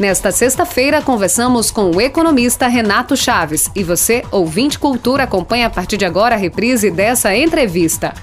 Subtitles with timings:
[0.00, 3.68] Nesta sexta-feira, conversamos com o economista Renato Chaves.
[3.74, 8.14] E você, ouvinte Cultura, acompanha a partir de agora a reprise dessa entrevista.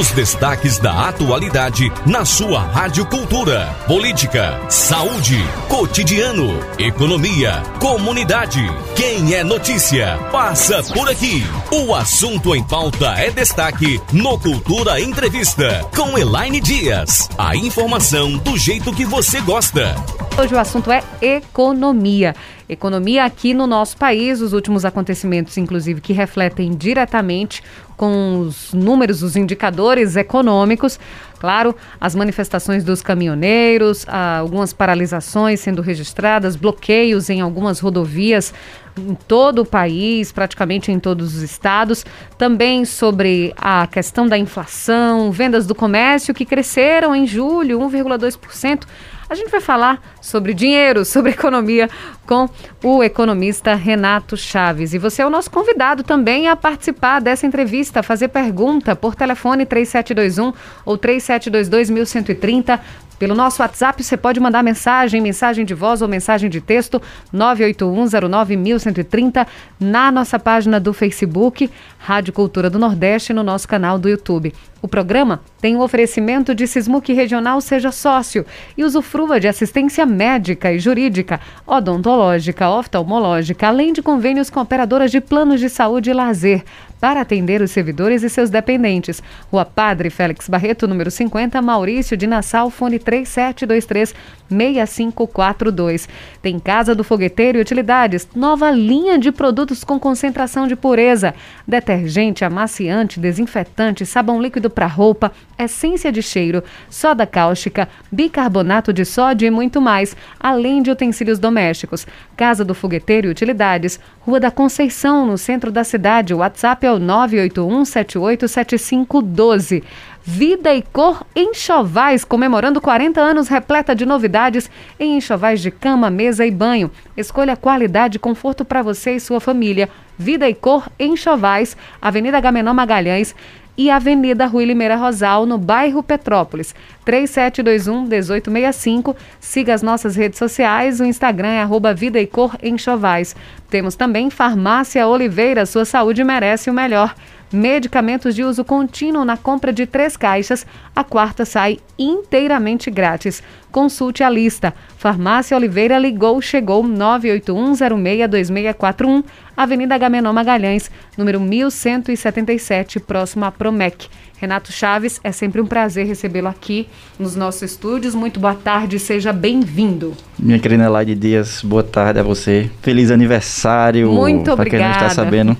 [0.00, 3.66] Os destaques da atualidade na sua Rádio Cultura.
[3.86, 5.36] Política, saúde,
[5.68, 8.64] cotidiano, economia, comunidade.
[8.96, 11.44] Quem é notícia, passa por aqui.
[11.70, 17.28] O assunto em pauta é destaque no Cultura Entrevista com Elaine Dias.
[17.36, 19.94] A informação do jeito que você gosta.
[20.38, 22.34] Hoje o assunto é economia.
[22.68, 27.62] Economia aqui no nosso país, os últimos acontecimentos, inclusive, que refletem diretamente
[27.96, 30.98] com os números, os indicadores econômicos.
[31.38, 38.54] Claro, as manifestações dos caminhoneiros, algumas paralisações sendo registradas, bloqueios em algumas rodovias
[38.96, 42.04] em todo o país, praticamente em todos os estados.
[42.38, 48.84] Também sobre a questão da inflação, vendas do comércio que cresceram em julho 1,2%.
[49.32, 51.88] A gente vai falar sobre dinheiro, sobre economia
[52.26, 52.46] com
[52.84, 54.92] o economista Renato Chaves.
[54.92, 59.14] E você é o nosso convidado também a participar dessa entrevista, a fazer pergunta por
[59.14, 60.52] telefone 3721
[60.84, 62.78] ou 3722 1130.
[63.18, 67.00] Pelo nosso WhatsApp, você pode mandar mensagem, mensagem de voz ou mensagem de texto,
[67.32, 69.46] 981091130,
[69.80, 71.70] na nossa página do Facebook,
[72.04, 74.52] Rádio Cultura do Nordeste, no nosso canal do YouTube.
[74.82, 78.44] O programa tem o um oferecimento de Sismuc Regional Seja Sócio
[78.76, 85.20] e usufrua de assistência médica e jurídica, odontológica, oftalmológica, além de convênios com operadoras de
[85.20, 86.64] planos de saúde e lazer
[86.98, 89.22] para atender os servidores e seus dependentes.
[89.50, 94.14] Rua Padre Félix Barreto, número 50, Maurício de Nassau, fone 3723
[94.52, 96.08] 6542.
[96.40, 101.34] Tem Casa do Fogueteiro e Utilidades, nova linha de produtos com concentração de pureza,
[101.66, 109.46] detergente, amaciante, desinfetante, sabão líquido para roupa, essência de cheiro, soda cáustica, bicarbonato de sódio
[109.46, 112.06] e muito mais, além de utensílios domésticos.
[112.36, 116.34] Casa do Fogueteiro e Utilidades, Rua da Conceição, no centro da cidade.
[116.34, 119.82] O WhatsApp é o 981787512.
[120.24, 126.46] Vida e Cor Enxovais, comemorando 40 anos repleta de novidades em enxovais de cama, mesa
[126.46, 126.92] e banho.
[127.16, 129.88] Escolha qualidade e conforto para você e sua família.
[130.16, 133.34] Vida e Cor Enxovais, Avenida Gamenon Magalhães
[133.76, 136.72] e Avenida Rui Limeira Rosal, no bairro Petrópolis.
[137.04, 139.16] 3721-1865.
[139.40, 141.00] Siga as nossas redes sociais.
[141.00, 141.66] O Instagram é
[141.96, 143.34] Vida e Cor Enxovais.
[143.68, 145.66] Temos também Farmácia Oliveira.
[145.66, 147.12] Sua saúde merece o melhor.
[147.52, 153.42] Medicamentos de uso contínuo na compra de três caixas, a quarta sai inteiramente grátis.
[153.70, 154.72] Consulte a lista.
[154.96, 159.22] Farmácia Oliveira ligou, chegou 981062641,
[159.62, 164.08] Avenida Gamenon Magalhães, número 1177, próximo à Promec.
[164.36, 168.12] Renato Chaves, é sempre um prazer recebê-lo aqui nos nossos estúdios.
[168.12, 170.16] Muito boa tarde, seja bem-vindo.
[170.36, 172.68] Minha querida Laide Dias, boa tarde a você.
[172.82, 174.10] Feliz aniversário.
[174.10, 174.56] Muito obrigada.
[174.56, 175.56] Para quem não está sabendo,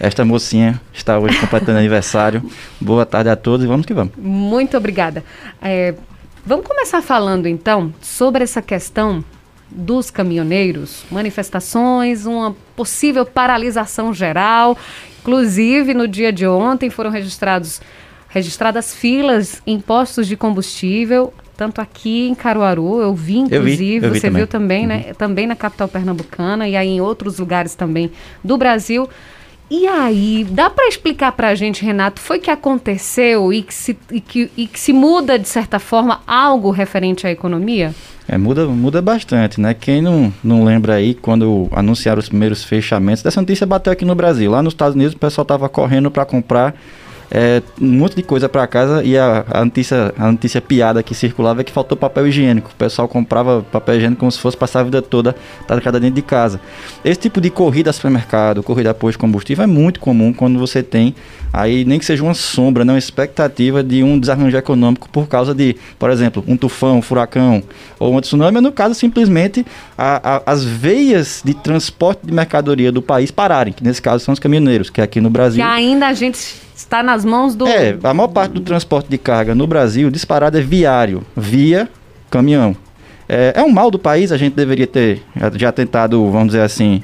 [0.00, 2.42] esta mocinha está hoje completando aniversário.
[2.80, 4.14] Boa tarde a todos e vamos que vamos.
[4.18, 5.22] Muito obrigada.
[5.62, 5.94] É,
[6.44, 9.24] vamos começar falando então sobre essa questão
[9.74, 14.78] dos caminhoneiros, manifestações, uma possível paralisação geral.
[15.20, 17.80] Inclusive, no dia de ontem foram registrados
[18.28, 24.06] registradas filas em postos de combustível, tanto aqui em Caruaru, eu vi inclusive, eu vi,
[24.06, 24.40] eu vi você também.
[24.40, 24.96] viu também, né?
[24.96, 25.02] uhum.
[25.06, 25.14] né?
[25.14, 28.10] Também na capital pernambucana e aí em outros lugares também
[28.42, 29.08] do Brasil.
[29.70, 33.96] E aí, dá para explicar para a gente, Renato, foi que aconteceu e que, se,
[34.10, 37.94] e, que, e que se muda, de certa forma, algo referente à economia?
[38.26, 39.74] É, muda, muda bastante, né?
[39.74, 44.14] Quem não, não lembra aí, quando anunciaram os primeiros fechamentos, dessa notícia bateu aqui no
[44.14, 44.50] Brasil.
[44.50, 46.74] Lá nos Estados Unidos, o pessoal estava correndo para comprar
[47.36, 51.16] é, um monte de coisa para casa e a, a, notícia, a notícia piada que
[51.16, 52.70] circulava é que faltou papel higiênico.
[52.72, 55.34] O pessoal comprava papel higiênico como se fosse passar a vida toda
[55.82, 56.60] cada dentro de casa.
[57.04, 60.60] Esse tipo de corrida a supermercado, corrida a posto de combustível é muito comum quando
[60.60, 61.12] você tem
[61.52, 65.52] aí nem que seja uma sombra, não uma expectativa de um desarranjo econômico por causa
[65.52, 67.64] de, por exemplo, um tufão, um furacão
[67.98, 69.66] ou um tsunami, no caso simplesmente
[69.98, 74.32] a, a, as veias de transporte de mercadoria do país pararem, que nesse caso são
[74.32, 75.64] os caminhoneiros, que aqui no Brasil.
[75.64, 77.66] Que ainda a gente está nas mãos do.
[77.66, 81.88] É, a maior parte do transporte de carga no Brasil, disparado, é viário, via
[82.30, 82.76] caminhão.
[83.28, 85.22] É, é um mal do país, a gente deveria ter
[85.54, 87.02] já tentado, vamos dizer assim,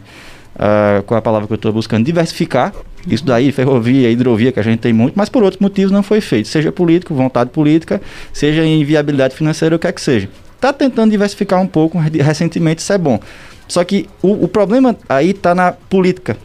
[0.54, 2.72] uh, qual é a palavra que eu estou buscando, diversificar.
[3.06, 6.20] Isso daí, ferrovia, hidrovia, que a gente tem muito, mas por outros motivos não foi
[6.20, 6.48] feito.
[6.48, 8.00] Seja político, vontade política,
[8.30, 10.28] seja em viabilidade financeira, o que é que seja.
[10.54, 13.18] Está tentando diversificar um pouco, recentemente isso é bom.
[13.66, 16.36] Só que o, o problema aí está na política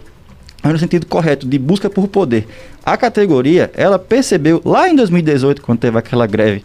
[0.73, 2.47] no sentido correto, de busca por poder.
[2.85, 6.63] A categoria, ela percebeu lá em 2018, quando teve aquela greve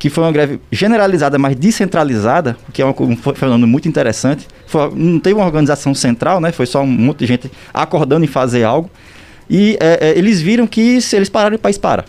[0.00, 4.48] que foi uma greve generalizada, mas descentralizada, que é um, um fenômeno muito interessante.
[4.66, 6.50] Foi, não teve uma organização central, né?
[6.52, 8.90] Foi só um monte de gente acordando em fazer algo.
[9.48, 12.06] E é, é, eles viram que se eles pararem, o país para.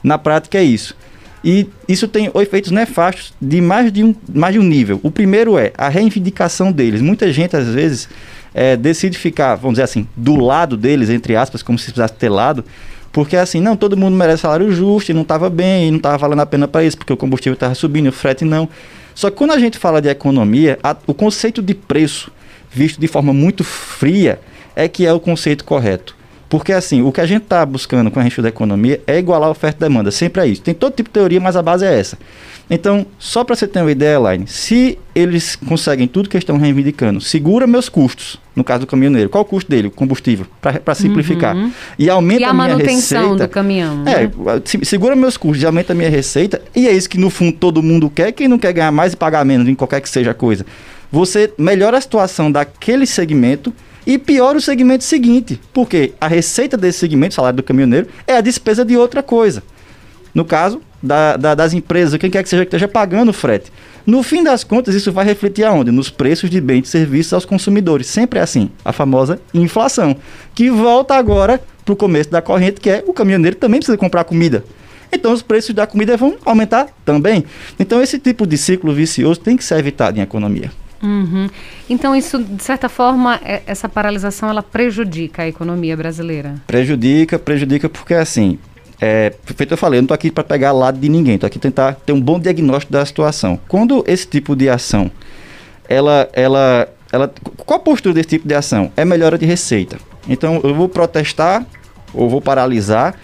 [0.00, 0.96] Na prática é isso.
[1.42, 5.00] E isso tem efeitos nefastos de mais de um, mais de um nível.
[5.02, 7.00] O primeiro é a reivindicação deles.
[7.02, 8.08] Muita gente, às vezes,
[8.54, 12.28] é, decide ficar, vamos dizer assim, do lado deles, entre aspas, como se precisasse ter
[12.28, 12.64] lado,
[13.12, 16.16] porque assim, não, todo mundo merece salário justo e não estava bem, e não estava
[16.16, 18.68] valendo a pena para isso, porque o combustível estava subindo, o frete não.
[19.14, 22.32] Só que quando a gente fala de economia, a, o conceito de preço,
[22.70, 24.40] visto de forma muito fria,
[24.74, 26.16] é que é o conceito correto.
[26.54, 29.48] Porque assim, o que a gente está buscando com a gente da economia é igualar
[29.48, 30.62] a oferta e demanda, sempre é isso.
[30.62, 32.16] Tem todo tipo de teoria, mas a base é essa.
[32.70, 37.20] Então, só para você ter uma ideia, Line, se eles conseguem tudo que estão reivindicando,
[37.20, 39.88] segura meus custos, no caso do caminhoneiro, qual o custo dele?
[39.88, 41.56] O combustível, para simplificar.
[41.56, 41.72] Uhum.
[41.98, 43.48] E aumenta e a, a minha manutenção receita.
[43.48, 44.04] do caminhão.
[44.06, 44.62] É, né?
[44.84, 47.82] segura meus custos e aumenta a minha receita, e é isso que no fundo todo
[47.82, 50.34] mundo quer, quem não quer ganhar mais e pagar menos em qualquer que seja a
[50.34, 50.64] coisa.
[51.10, 53.74] Você melhora a situação daquele segmento
[54.06, 58.40] e piora o segmento seguinte, porque a receita desse segmento, salário do caminhoneiro, é a
[58.40, 59.62] despesa de outra coisa.
[60.34, 63.70] No caso da, da, das empresas, quem quer que seja que esteja pagando o frete.
[64.06, 65.90] No fim das contas, isso vai refletir aonde?
[65.90, 68.06] Nos preços de bens e serviços aos consumidores.
[68.06, 70.16] Sempre é assim, a famosa inflação,
[70.54, 74.24] que volta agora para o começo da corrente, que é o caminhoneiro também precisa comprar
[74.24, 74.64] comida.
[75.12, 77.44] Então os preços da comida vão aumentar também.
[77.78, 80.70] Então esse tipo de ciclo vicioso tem que ser evitado em economia.
[81.04, 81.48] Uhum.
[81.88, 86.54] Então isso, de certa forma, é- essa paralisação ela prejudica a economia brasileira.
[86.66, 88.58] Prejudica, prejudica porque assim,
[88.98, 91.58] é, feito eu falei, eu não tô aqui para pegar lado de ninguém, tô aqui
[91.58, 93.60] tentar ter um bom diagnóstico da situação.
[93.68, 95.10] Quando esse tipo de ação,
[95.86, 97.32] ela, ela, ela,
[97.66, 98.90] qual a postura desse tipo de ação?
[98.96, 99.98] É melhora de receita.
[100.26, 101.66] Então eu vou protestar
[102.14, 103.14] ou vou paralisar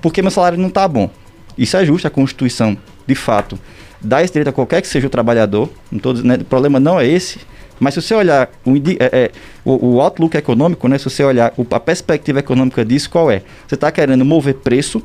[0.00, 1.08] porque meu salário não está bom.
[1.56, 2.76] Isso é justo, a Constituição,
[3.06, 3.56] de fato,
[4.02, 5.68] dá esse direito a qualquer que seja o trabalhador.
[5.90, 7.38] Dizendo- né, o problema não é esse.
[7.80, 9.30] Mas se você olhar o, é, é,
[9.64, 13.42] o, o outlook econômico, né, se você olhar o- a perspectiva econômica disso, qual é?
[13.66, 15.02] Você está querendo mover preço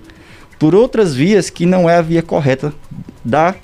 [0.59, 2.73] por outras vias que não é a via correta
[3.23, 3.55] da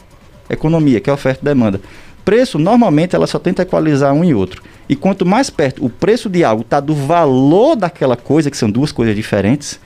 [0.49, 1.79] economia, que é oferta e demanda.
[2.25, 4.63] Preço, normalmente, ela só tenta equalizar um e outro.
[4.87, 8.69] E quanto mais perto o preço de algo está do valor daquela coisa, que são
[8.69, 9.79] duas coisas diferentes,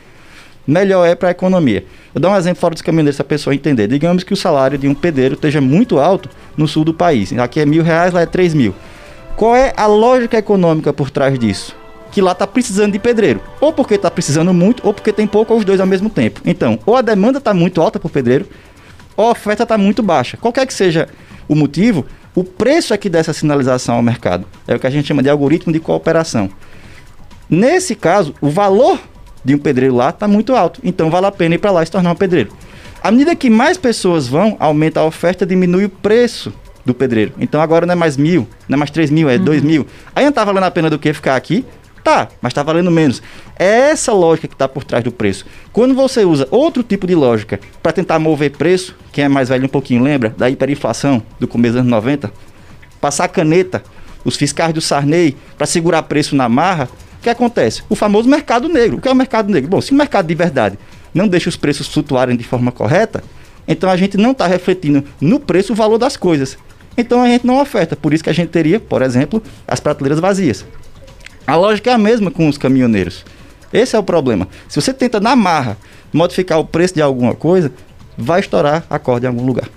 [0.67, 1.85] melhor é para a economia.
[2.13, 3.87] Vou dar um exemplo fora dos caminhoneiros para a pessoa entender.
[3.87, 7.31] Digamos que o salário de um pedreiro esteja muito alto no sul do país.
[7.37, 8.75] Aqui é mil reais, lá é três mil.
[9.35, 11.75] Qual é a lógica econômica por trás disso?
[12.11, 13.39] Que lá está precisando de pedreiro.
[13.61, 16.41] Ou porque está precisando muito, ou porque tem pouco, ou os dois ao mesmo tempo.
[16.43, 18.47] Então, ou a demanda está muito alta por pedreiro,
[19.15, 20.37] ou a oferta está muito baixa.
[20.37, 21.07] Qualquer que seja
[21.47, 24.45] o motivo, o preço é que dá essa sinalização ao mercado.
[24.67, 26.49] É o que a gente chama de algoritmo de cooperação.
[27.49, 28.99] Nesse caso, o valor
[29.43, 30.79] de um pedreiro lá está muito alto.
[30.83, 32.51] Então vale a pena ir para lá e se tornar um pedreiro.
[33.01, 36.51] À medida que mais pessoas vão, aumenta a oferta, diminui o preço
[36.85, 37.33] do pedreiro.
[37.39, 39.85] Então agora não é mais mil, não é mais três mil, é dois mil.
[40.15, 41.65] Aí não tá valendo a pena do que ficar aqui?
[42.03, 43.21] Tá, mas tá valendo menos.
[43.59, 45.45] É essa lógica que está por trás do preço.
[45.73, 49.65] Quando você usa outro tipo de lógica para tentar mover preço, quem é mais velho
[49.65, 52.31] um pouquinho lembra da hiperinflação do começo dos anos 90,
[53.01, 53.83] passar caneta,
[54.23, 56.89] os fiscais do Sarney para segurar preço na marra,
[57.27, 57.83] que acontece?
[57.89, 58.97] O famoso mercado negro.
[58.97, 59.69] O que é o mercado negro?
[59.69, 60.79] Bom, se o mercado de verdade
[61.13, 63.23] não deixa os preços flutuarem de forma correta,
[63.67, 66.57] então a gente não está refletindo no preço o valor das coisas.
[66.97, 67.95] Então a gente não oferta.
[67.95, 70.65] Por isso que a gente teria, por exemplo, as prateleiras vazias.
[71.45, 73.25] A lógica é a mesma com os caminhoneiros.
[73.73, 74.47] Esse é o problema.
[74.69, 75.77] Se você tenta na marra
[76.13, 77.71] modificar o preço de alguma coisa,
[78.17, 79.69] vai estourar a corda em algum lugar.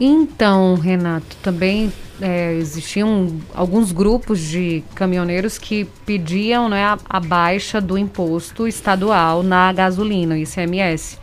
[0.00, 7.80] Então, Renato, também é, existiam alguns grupos de caminhoneiros que pediam né, a, a baixa
[7.80, 11.18] do imposto estadual na gasolina, o ICMS.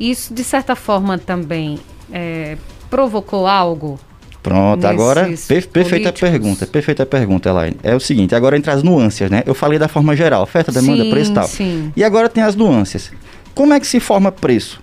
[0.00, 1.78] Isso, de certa forma, também
[2.10, 2.56] é,
[2.88, 3.98] provocou algo?
[4.42, 6.20] Pronto, agora, per- perfeita políticos.
[6.20, 7.76] pergunta, perfeita pergunta, Elaine.
[7.82, 9.42] É o seguinte, agora entra as nuances, né?
[9.44, 11.48] Eu falei da forma geral, oferta, demanda, Sim, preço e tal.
[11.48, 11.92] sim.
[11.94, 13.10] E agora tem as nuances.
[13.54, 14.80] Como é que se forma preço?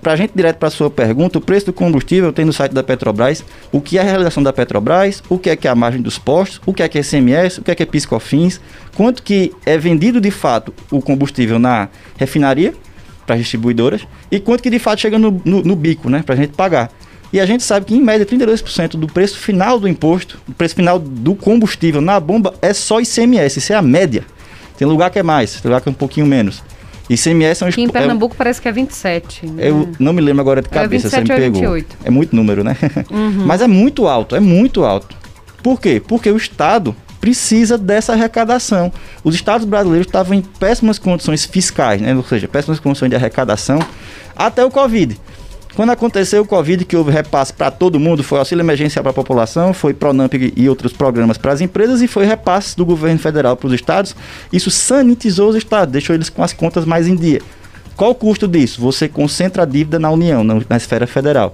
[0.00, 2.72] Para a gente direto para a sua pergunta, o preço do combustível tem no site
[2.72, 5.74] da Petrobras o que é a realização da Petrobras, o que é que é a
[5.74, 8.60] margem dos postos, o que é que é CMS, o que é que é piscofins,
[8.94, 12.74] quanto que é vendido de fato o combustível na refinaria
[13.26, 16.34] para as distribuidoras e quanto que de fato chega no, no, no bico, né, para
[16.34, 16.90] a gente pagar.
[17.32, 20.74] E a gente sabe que em média 32% do preço final do imposto, o preço
[20.74, 24.24] final do combustível na bomba é só ICMS, isso é a média.
[24.78, 26.62] Tem lugar que é mais, tem lugar que é um pouquinho menos.
[27.08, 29.46] ICMS é um Aqui em é Pernambuco parece que é 27.
[29.46, 29.68] né?
[29.70, 31.72] eu não me lembro agora de É cabeça, 27 você ou me pegou.
[31.72, 31.96] 28.
[32.04, 32.76] É muito número, né?
[33.46, 35.16] Mas é muito alto, é muito alto.
[35.62, 36.02] Por quê?
[36.06, 38.92] Porque o Estado precisa dessa arrecadação.
[39.24, 42.14] Os estados brasileiros estavam em péssimas condições fiscais, né?
[42.14, 43.80] ou seja, péssimas condições de arrecadação
[44.36, 45.18] até o Covid.
[45.74, 49.14] Quando aconteceu o Covid, que houve repasse para todo mundo, foi auxílio emergencial para a
[49.14, 53.56] população, foi Pronamp e outros programas para as empresas e foi repasse do governo federal
[53.56, 54.16] para os estados.
[54.52, 57.40] Isso sanitizou os estados, deixou eles com as contas mais em dia.
[57.96, 58.80] Qual o custo disso?
[58.80, 61.52] Você concentra a dívida na União, na, na esfera federal.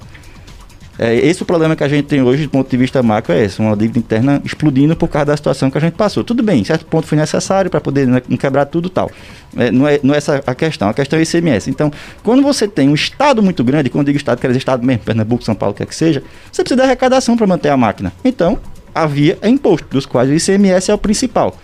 [0.98, 3.34] É, esse é o problema que a gente tem hoje do ponto de vista macro,
[3.34, 6.22] é esse, uma dívida interna explodindo por causa da situação que a gente passou.
[6.22, 9.10] Tudo bem, em certo ponto foi necessário para poder né, quebrar tudo tal.
[9.56, 11.68] É, não, é, não é essa a questão, a questão é ICMS.
[11.68, 11.90] Então,
[12.22, 15.02] quando você tem um estado muito grande, quando eu digo estado, quer dizer estado mesmo,
[15.02, 18.12] Pernambuco, São Paulo, quer que seja, você precisa de arrecadação para manter a máquina.
[18.24, 18.58] Então,
[18.94, 21.56] havia é imposto, dos quais o ICMS é o principal.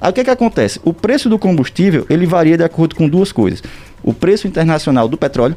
[0.00, 0.80] Aí o que, que acontece?
[0.84, 3.62] O preço do combustível, ele varia de acordo com duas coisas.
[4.02, 5.56] O preço internacional do petróleo,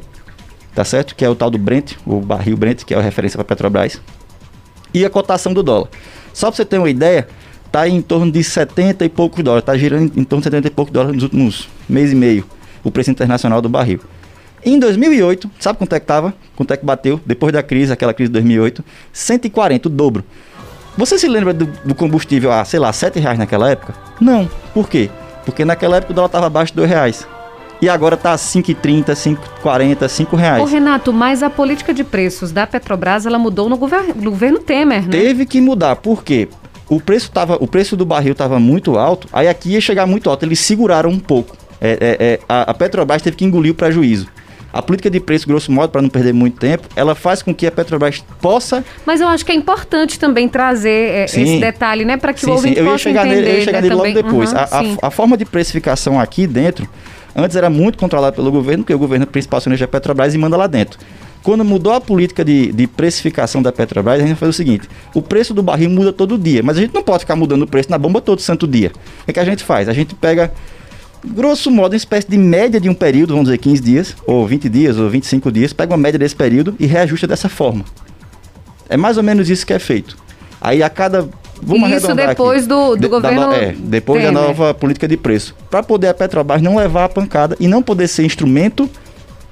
[0.74, 1.14] tá certo?
[1.14, 4.00] Que é o tal do Brent, o barril Brent, que é a referência para Petrobras,
[4.92, 5.88] e a cotação do dólar.
[6.32, 7.26] Só para você ter uma ideia,
[7.70, 10.70] tá em torno de 70 e poucos dólares, tá girando em torno de 70 e
[10.70, 12.44] poucos dólares nos últimos mês e meio,
[12.82, 14.00] o preço internacional do barril.
[14.64, 16.34] Em 2008, sabe quanto é que tava?
[16.54, 17.18] Quanto é que bateu?
[17.24, 20.24] Depois da crise, aquela crise de 2008, 140, o dobro.
[20.98, 23.94] Você se lembra do, do combustível a, sei lá, 7 reais naquela época?
[24.20, 24.50] Não.
[24.74, 25.08] Por quê?
[25.46, 27.26] Porque naquela época o dólar estava abaixo de 2 reais
[27.80, 29.12] e agora está 5,30,
[29.62, 30.62] 5,40, 5 reais.
[30.62, 34.58] Ô Renato, mas a política de preços da Petrobras ela mudou no, gover no governo
[34.58, 35.10] Temer, né?
[35.10, 36.48] Teve que mudar, por quê?
[36.88, 40.28] O preço, tava, o preço do barril estava muito alto, aí aqui ia chegar muito
[40.28, 41.56] alto, eles seguraram um pouco.
[41.80, 44.28] É, é, é, a, a Petrobras teve que engolir o prejuízo.
[44.72, 47.66] A política de preço, grosso modo, para não perder muito tempo, ela faz com que
[47.66, 48.84] a Petrobras possa.
[49.04, 52.16] Mas eu acho que é importante também trazer é, esse detalhe, né?
[52.16, 52.80] Para que sim, o ouvinte sim.
[52.80, 54.52] Eu ia chegar entender, nele, eu ia chegar né, nele logo depois.
[54.52, 56.88] Uhum, a, a, a, forma de precificação aqui dentro
[57.34, 60.56] Antes era muito controlado pelo governo, porque o governo principal acionista a Petrobras e manda
[60.56, 60.98] lá dentro.
[61.42, 65.22] Quando mudou a política de, de, precificação da Petrobras, a gente faz o seguinte: o
[65.22, 67.90] preço do barril muda todo dia, mas a gente não pode ficar mudando o preço
[67.90, 68.92] na bomba todo santo dia.
[69.22, 69.88] O que, é que a gente faz?
[69.88, 70.52] A gente pega,
[71.24, 74.68] grosso modo, uma espécie de média de um período, vamos dizer 15 dias, ou 20
[74.68, 77.84] dias, ou 25 dias, pega uma média desse período e reajusta dessa forma.
[78.88, 80.18] É mais ou menos isso que é feito.
[80.60, 81.26] Aí a cada
[81.62, 82.68] Vamos Isso depois aqui.
[82.68, 83.52] do, do de, governo.
[83.52, 84.34] É, depois Temer.
[84.34, 85.54] da nova política de preço.
[85.70, 88.88] Para poder a Petrobras não levar a pancada e não poder ser instrumento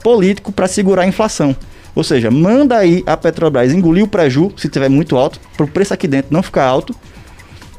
[0.03, 1.55] político para segurar a inflação.
[1.95, 5.69] Ou seja, manda aí a Petrobras engolir o preju, se tiver muito alto, para o
[5.69, 6.95] preço aqui dentro não ficar alto,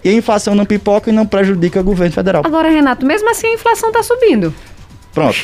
[0.04, 2.44] e a inflação não pipoca e não prejudica o governo federal.
[2.46, 4.54] Agora, Renato, mesmo assim a inflação está subindo.
[5.14, 5.38] Pronto.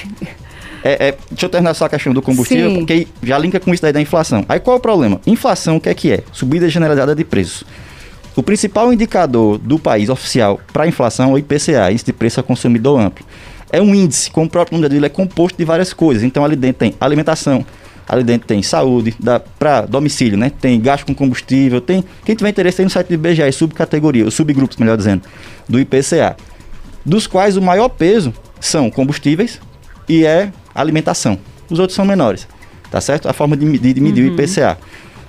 [0.83, 2.77] É, é, deixa eu terminar só a questão do combustível, Sim.
[2.77, 4.45] porque já linka com isso daí da inflação.
[4.47, 5.19] Aí qual é o problema?
[5.25, 6.23] Inflação, o que é que é?
[6.31, 7.63] Subida generalizada de preços.
[8.35, 12.39] O principal indicador do país oficial para a inflação é o IPCA, Índice de Preço
[12.39, 13.25] ao Consumidor Amplo.
[13.71, 16.21] É um índice, como o próprio nome dele é composto de várias coisas.
[16.21, 17.65] Então ali dentro tem alimentação,
[18.07, 19.15] ali dentro tem saúde,
[19.57, 20.49] para domicílio, né?
[20.49, 22.03] Tem gasto com combustível, tem.
[22.25, 25.23] Quem tiver interesse tem no site do IBGE, subcategoria, os subgrupos, melhor dizendo,
[25.67, 26.35] do IPCA.
[27.05, 29.61] Dos quais o maior peso são combustíveis
[30.09, 31.39] e é alimentação.
[31.69, 32.47] Os outros são menores.
[32.91, 33.27] Tá certo?
[33.27, 34.31] A forma de, de, de medir uhum.
[34.31, 34.77] o IPCA.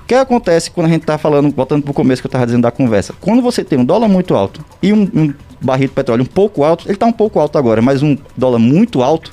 [0.07, 2.63] Que acontece quando a gente está falando, voltando para o começo que eu estava dizendo
[2.63, 3.13] da conversa?
[3.21, 6.63] Quando você tem um dólar muito alto e um, um barril de petróleo um pouco
[6.63, 9.33] alto, ele está um pouco alto agora, mas um dólar muito alto,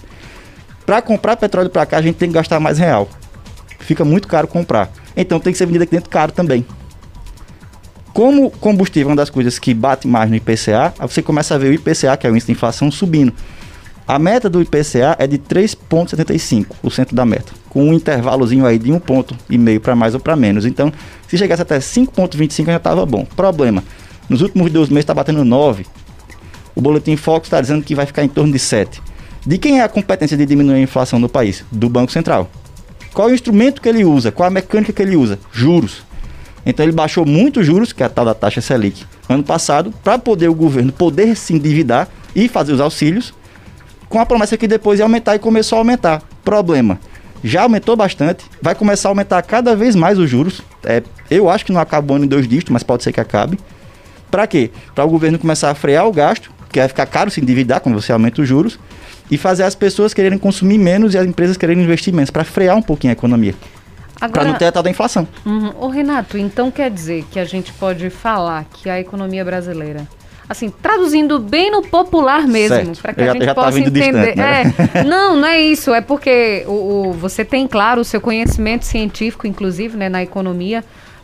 [0.85, 3.07] para comprar petróleo para cá a gente tem que gastar mais real.
[3.79, 4.91] Fica muito caro comprar.
[5.15, 6.65] Então tem que ser vendido aqui dentro caro também.
[8.11, 11.69] Como combustível é uma das coisas que bate mais no IPCA, você começa a ver
[11.69, 13.33] o IPCA, que é o índice de inflação, subindo.
[14.05, 18.99] A meta do IPCA é de 3,75% da meta, com um intervalozinho aí de um
[18.99, 20.65] ponto e meio para mais ou para menos.
[20.65, 20.91] Então,
[21.25, 23.25] se chegasse até 5,25 já estava bom.
[23.25, 23.81] Problema,
[24.27, 25.85] nos últimos dois meses está batendo 9.
[26.75, 29.01] O Boletim Fox está dizendo que vai ficar em torno de 7.
[29.45, 31.63] De quem é a competência de diminuir a inflação no país?
[31.71, 32.49] Do Banco Central.
[33.13, 34.31] Qual é o instrumento que ele usa?
[34.31, 35.39] Qual a mecânica que ele usa?
[35.51, 36.03] Juros.
[36.65, 39.93] Então ele baixou muito os juros, que é a tal da taxa Selic, ano passado,
[40.03, 43.33] para poder o governo poder se endividar e fazer os auxílios
[44.13, 46.21] com a promessa que depois ia aumentar e começou a aumentar.
[46.45, 46.99] Problema.
[47.43, 50.61] Já aumentou bastante, vai começar a aumentar cada vez mais os juros.
[50.83, 51.01] É,
[51.31, 53.59] eu acho que não acaba o ano em dois dígitos, mas pode ser que acabe.
[54.29, 54.69] Para quê?
[54.93, 57.99] Para o governo começar a frear o gasto, que vai ficar caro se endividar quando
[57.99, 58.79] você aumenta os juros,
[59.31, 62.77] e fazer as pessoas quererem consumir menos e as empresas quererem investir menos, para frear
[62.77, 63.55] um pouquinho a economia.
[64.31, 65.27] Para não ter a tal da inflação.
[65.43, 65.73] Uhum.
[65.79, 70.07] Ô Renato, então quer dizer que a gente pode falar que a economia brasileira
[70.47, 74.11] assim, traduzindo bem no popular mesmo, para que a gente possa entender.
[74.11, 74.73] Distante, né?
[74.93, 76.71] é, não, não é isso, é porque o,
[77.09, 80.83] o, você tem, claro, o seu conhecimento científico, inclusive, né, na economia,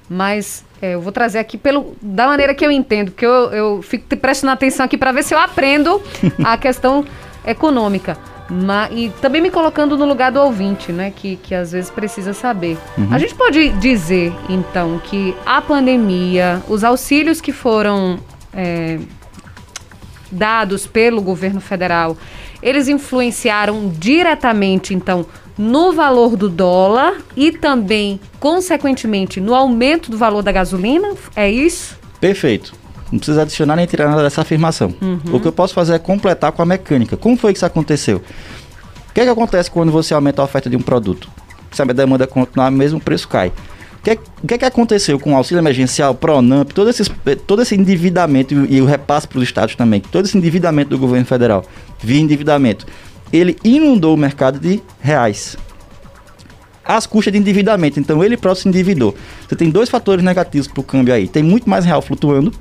[0.10, 3.82] mas é, eu vou trazer aqui pelo, da maneira que eu entendo, porque eu, eu
[3.82, 6.02] fico prestando atenção aqui para ver se eu aprendo
[6.44, 7.06] a questão
[7.46, 8.18] econômica.
[8.52, 11.14] Mas, e também me colocando no lugar do ouvinte, né?
[11.16, 12.80] Que, que às vezes precisa saber.
[12.98, 13.10] Uhum.
[13.12, 18.18] A gente pode dizer, então, que a pandemia, os auxílios que foram
[18.54, 19.00] é,
[20.32, 22.18] dados pelo governo federal,
[22.62, 25.26] eles influenciaram diretamente, então,
[25.58, 31.14] no valor do dólar e também, consequentemente, no aumento do valor da gasolina?
[31.36, 31.98] É isso?
[32.20, 32.74] Perfeito.
[33.12, 34.94] Não precisa adicionar nem tirar nada dessa afirmação.
[35.02, 35.20] Uhum.
[35.34, 37.18] O que eu posso fazer é completar com a mecânica.
[37.18, 38.18] Como foi que isso aconteceu?
[39.10, 41.30] O que, é que acontece quando você aumenta a oferta de um produto?
[41.72, 43.52] Se a demanda continuar, mesmo o preço cai.
[44.10, 47.08] Que, é, que, é que aconteceu com o auxílio emergencial, PRONAMP, todo, esses,
[47.46, 51.28] todo esse endividamento e, o repasse para os estados também, todo esse endividamento do governo
[51.28, 51.64] federal,
[52.00, 52.88] via endividamento,
[53.32, 55.56] ele inundou o mercado de reais
[56.84, 58.00] às custas de endividamento.
[58.00, 59.14] Então ele próprio se endividou.
[59.48, 61.28] Você tem dois fatores negativos para o câmbio aí.
[61.28, 62.52] Tem muito mais real flutuando.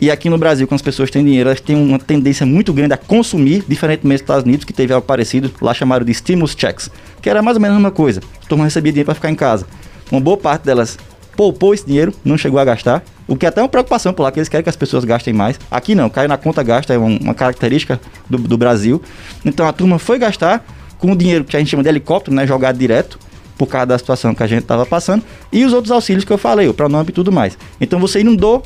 [0.00, 2.92] E aqui no Brasil, quando as pessoas têm dinheiro, elas têm uma tendência muito grande
[2.92, 6.90] a consumir, diferentemente dos Estados Unidos, que teve algo parecido, lá chamaram de stimulus checks,
[7.22, 8.20] que era mais ou menos a mesma coisa.
[8.44, 9.64] A turma recebia dinheiro para ficar em casa.
[10.10, 10.98] Uma boa parte delas
[11.36, 14.32] poupou esse dinheiro, não chegou a gastar, o que é até uma preocupação por lá,
[14.32, 15.58] que eles querem que as pessoas gastem mais.
[15.70, 19.02] Aqui não, cai na conta, gasta, é uma característica do, do Brasil.
[19.44, 20.64] Então a turma foi gastar
[20.98, 23.18] com o dinheiro que a gente chama de helicóptero, né, jogado direto,
[23.58, 26.38] por causa da situação que a gente estava passando, e os outros auxílios que eu
[26.38, 27.58] falei, o pronome e tudo mais.
[27.80, 28.62] Então você inundou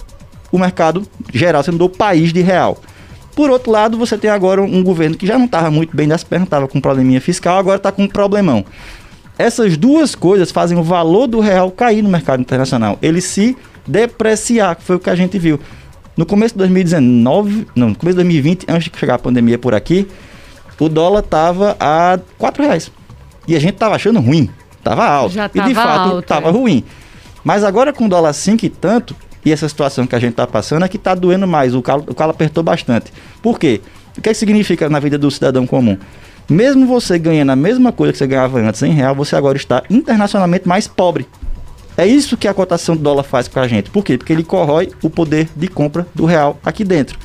[0.53, 2.79] o mercado geral, você inundou o país de real.
[3.35, 6.25] Por outro lado, você tem agora um governo que já não estava muito bem das
[6.25, 8.65] pernas, estava com um probleminha fiscal, agora está com um problemão.
[9.41, 12.99] Essas duas coisas fazem o valor do real cair no mercado internacional.
[13.01, 13.57] Ele se
[13.87, 15.59] depreciar, que foi o que a gente viu.
[16.15, 19.75] No começo de 2019, não, no começo de 2020, antes de chegar a pandemia por
[19.75, 20.07] aqui,
[20.79, 22.93] o dólar estava a 4 reais.
[23.49, 25.33] E a gente estava achando ruim, estava alto.
[25.33, 26.53] Já e de fato estava é.
[26.53, 26.85] ruim.
[27.43, 30.47] Mas agora com o dólar 5 e tanto, e essa situação que a gente está
[30.47, 33.11] passando é que está doendo mais, o calo, o calo apertou bastante.
[33.41, 33.81] Por quê?
[34.19, 35.97] O que, é que significa na vida do cidadão comum?
[36.51, 39.85] Mesmo você ganhando a mesma coisa que você ganhava antes em real, você agora está
[39.89, 41.29] internacionalmente mais pobre.
[41.97, 43.89] É isso que a cotação do dólar faz com a gente.
[43.89, 44.19] Por quê?
[44.19, 47.17] Porque ele corrói o poder de compra do real aqui dentro.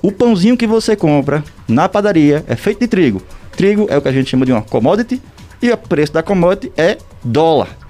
[0.00, 3.20] O pãozinho que você compra na padaria é feito de trigo.
[3.54, 5.20] Trigo é o que a gente chama de uma commodity
[5.60, 7.81] e o preço da commodity é dólar.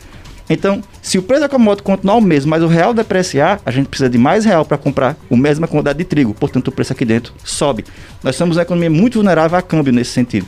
[0.53, 3.88] Então, se o preço da commodity continuar o mesmo, mas o real depreciar, a gente
[3.88, 6.35] precisa de mais real para comprar a mesma quantidade de trigo.
[6.35, 7.87] Portanto, o preço aqui dentro sobe.
[8.23, 10.47] Nós somos uma economia muito vulnerável a câmbio nesse sentido.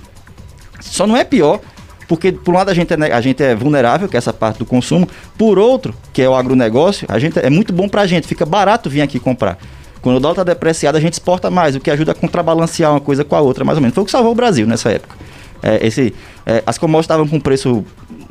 [0.79, 1.59] Só não é pior
[2.07, 4.59] porque por um lado a gente, é, a gente é vulnerável, que é essa parte
[4.59, 8.07] do consumo, por outro, que é o agronegócio, a gente é muito bom para a
[8.07, 9.57] gente, fica barato vir aqui comprar.
[10.03, 13.01] Quando o dólar está depreciado, a gente exporta mais, o que ajuda a contrabalancear uma
[13.01, 13.95] coisa com a outra, mais ou menos.
[13.95, 15.17] Foi o que salvou o Brasil nessa época.
[15.63, 16.15] É, esse,
[16.45, 17.83] é, as commodities estavam com preço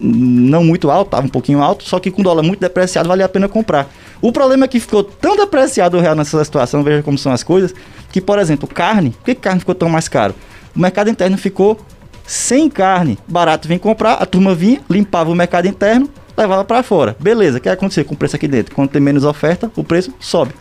[0.04, 3.30] não muito alto, estava um pouquinho alto, só que com dólar muito depreciado valia a
[3.30, 3.88] pena comprar.
[4.22, 7.44] O problema é que ficou tão depreciado o real nessa situação, veja como são as
[7.44, 7.74] coisas,
[8.12, 10.36] que, por exemplo, carne, por que carne ficou tão mais caro?
[10.76, 11.80] O mercado interno ficou
[12.26, 17.16] sem carne, barato vem comprar, a turma vinha, limpava o mercado interno, levava para fora.
[17.20, 18.76] Beleza, o que aconteceu com o preço aqui dentro?
[18.76, 20.54] Quando tem menos oferta, o preço sobe.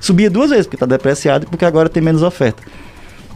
[0.00, 2.62] Subia duas vezes, porque está depreciado e porque agora tem menos oferta.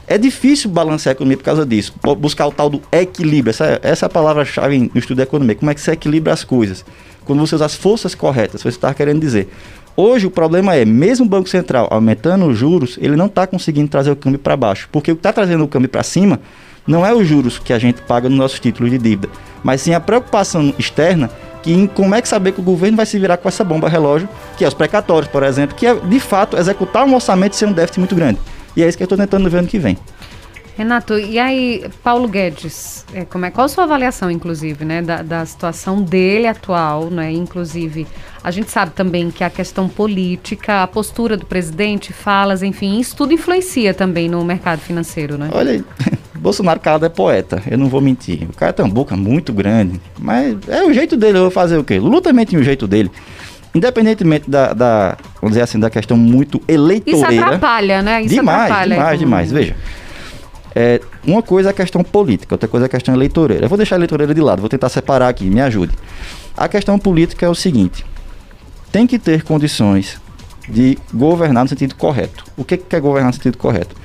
[0.08, 1.92] É difícil balancear a economia por causa disso.
[2.18, 3.50] Buscar o tal do equilíbrio.
[3.50, 5.54] Essa, essa é a palavra-chave no estudo da economia.
[5.54, 6.82] Como é que você equilibra as coisas?
[7.26, 9.48] Quando você usa as forças corretas, você está querendo dizer.
[9.94, 13.88] Hoje o problema é, mesmo o Banco Central aumentando os juros, ele não está conseguindo
[13.88, 14.88] trazer o câmbio para baixo.
[14.90, 16.40] Porque o que está trazendo o câmbio para cima
[16.86, 19.28] não é os juros que a gente paga nos nossos títulos de dívida,
[19.62, 21.28] mas sim a preocupação externa
[21.62, 23.88] que em como é que saber que o governo vai se virar com essa bomba
[23.88, 27.68] relógio, que é os precatórios, por exemplo, que é de fato executar um orçamento sem
[27.68, 28.38] um déficit muito grande.
[28.78, 29.98] E é isso que eu estou tentando ver ano que vem.
[30.76, 35.20] Renato, e aí, Paulo Guedes, é, como é, qual a sua avaliação, inclusive, né, da,
[35.20, 38.06] da situação dele atual, né, inclusive,
[38.44, 43.16] a gente sabe também que a questão política, a postura do presidente, falas, enfim, isso
[43.16, 45.50] tudo influencia também no mercado financeiro, né?
[45.52, 45.84] Olha,
[46.38, 50.00] Bolsonaro calado é poeta, eu não vou mentir, o cara tem uma boca muito grande,
[50.16, 51.98] mas é o jeito dele, eu vou fazer o quê?
[51.98, 53.10] Lula também tem o jeito dele
[53.78, 57.32] independentemente da, da, vamos dizer assim, da questão muito eleitoreira.
[57.32, 58.22] Isso atrapalha, né?
[58.22, 59.52] Isso demais, atrapalha demais, demais.
[59.52, 59.76] Veja,
[60.74, 63.64] é, uma coisa é a questão política, outra coisa é a questão eleitoreira.
[63.64, 65.94] Eu vou deixar a eleitoreira de lado, vou tentar separar aqui, me ajude.
[66.56, 68.04] A questão política é o seguinte:
[68.92, 70.20] tem que ter condições
[70.68, 72.44] de governar no sentido correto.
[72.56, 73.96] O que, que é governar no sentido correto?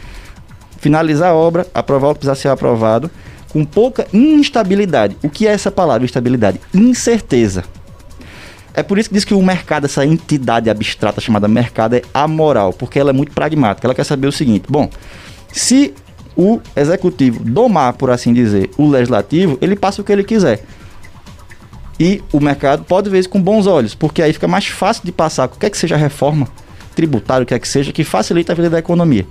[0.78, 3.10] Finalizar a obra, aprovar o que precisa ser aprovado,
[3.50, 5.18] com pouca instabilidade.
[5.24, 6.60] O que é essa palavra, instabilidade?
[6.74, 7.64] Incerteza.
[8.74, 12.74] É por isso que diz que o mercado, essa entidade abstrata chamada mercado, é amoral,
[12.74, 13.86] porque ela é muito pragmática.
[13.86, 14.90] Ela quer saber o seguinte: bom,
[15.52, 15.94] se
[16.36, 20.66] o executivo domar, por assim dizer, o legislativo, ele passa o que ele quiser.
[22.00, 25.12] E o mercado pode ver isso com bons olhos, porque aí fica mais fácil de
[25.12, 26.48] passar qualquer que seja reforma
[26.96, 29.26] tributária, o que é que seja, que facilita a vida da economia.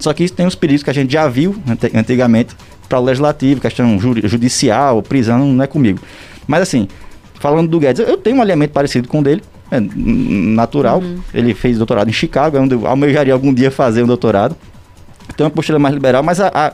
[0.00, 1.56] Só que isso tem os perigos que a gente já viu
[1.94, 2.56] antigamente
[2.88, 6.00] para o legislativo, questão judicial, prisão, não é comigo.
[6.46, 6.88] Mas assim,
[7.40, 11.00] Falando do Guedes, eu tenho um alinhamento parecido com o dele, é natural.
[11.00, 11.20] Uhum.
[11.32, 14.56] Ele fez doutorado em Chicago, é onde eu almejaria algum dia fazer um doutorado.
[15.36, 16.72] Tem uma postura mais liberal, mas a, a,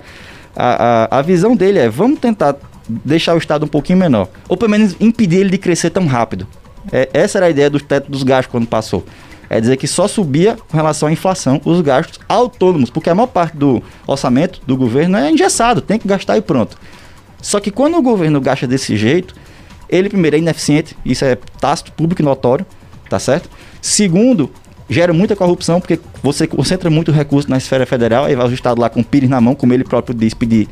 [0.56, 2.54] A, a, a visão dele é, vamos tentar
[2.86, 4.28] deixar o Estado um pouquinho menor.
[4.48, 6.46] Ou pelo menos impedir ele de crescer tão rápido.
[6.92, 9.04] É, essa era a ideia do teto dos gastos quando passou.
[9.50, 13.26] É dizer que só subia com relação à inflação os gastos autônomos, porque a maior
[13.26, 16.78] parte do orçamento do governo é engessado, tem que gastar e pronto.
[17.42, 19.34] Só que quando o governo gasta desse jeito,
[19.88, 22.64] ele primeiro é ineficiente, isso é tácito, público e notório,
[23.08, 23.48] tá certo?
[23.80, 24.50] Segundo,
[24.88, 28.80] gera muita corrupção, porque você concentra muito recurso na esfera federal, aí vai o Estado
[28.80, 30.68] lá com o pires na mão, como ele próprio diz, pedir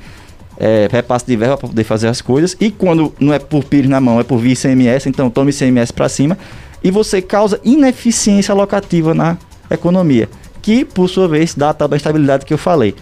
[0.58, 2.56] é, repasse de verba para poder fazer as coisas.
[2.60, 5.92] E quando não é por pires na mão, é por via ICMS, então tome ICMS
[5.92, 6.38] para cima.
[6.84, 9.38] E você causa ineficiência locativa na
[9.70, 10.28] economia,
[10.60, 12.94] que por sua vez dá a tal da estabilidade que eu falei.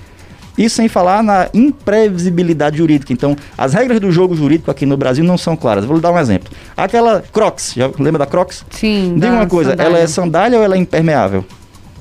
[0.60, 3.14] Isso sem falar na imprevisibilidade jurídica.
[3.14, 5.86] Então, as regras do jogo jurídico aqui no Brasil não são claras.
[5.86, 6.52] Vou lhe dar um exemplo.
[6.76, 8.66] Aquela Crocs, já lembra da Crocs?
[8.68, 9.14] Sim.
[9.14, 9.90] Diga uma coisa, sandália.
[9.90, 11.46] ela é sandália ou ela é impermeável?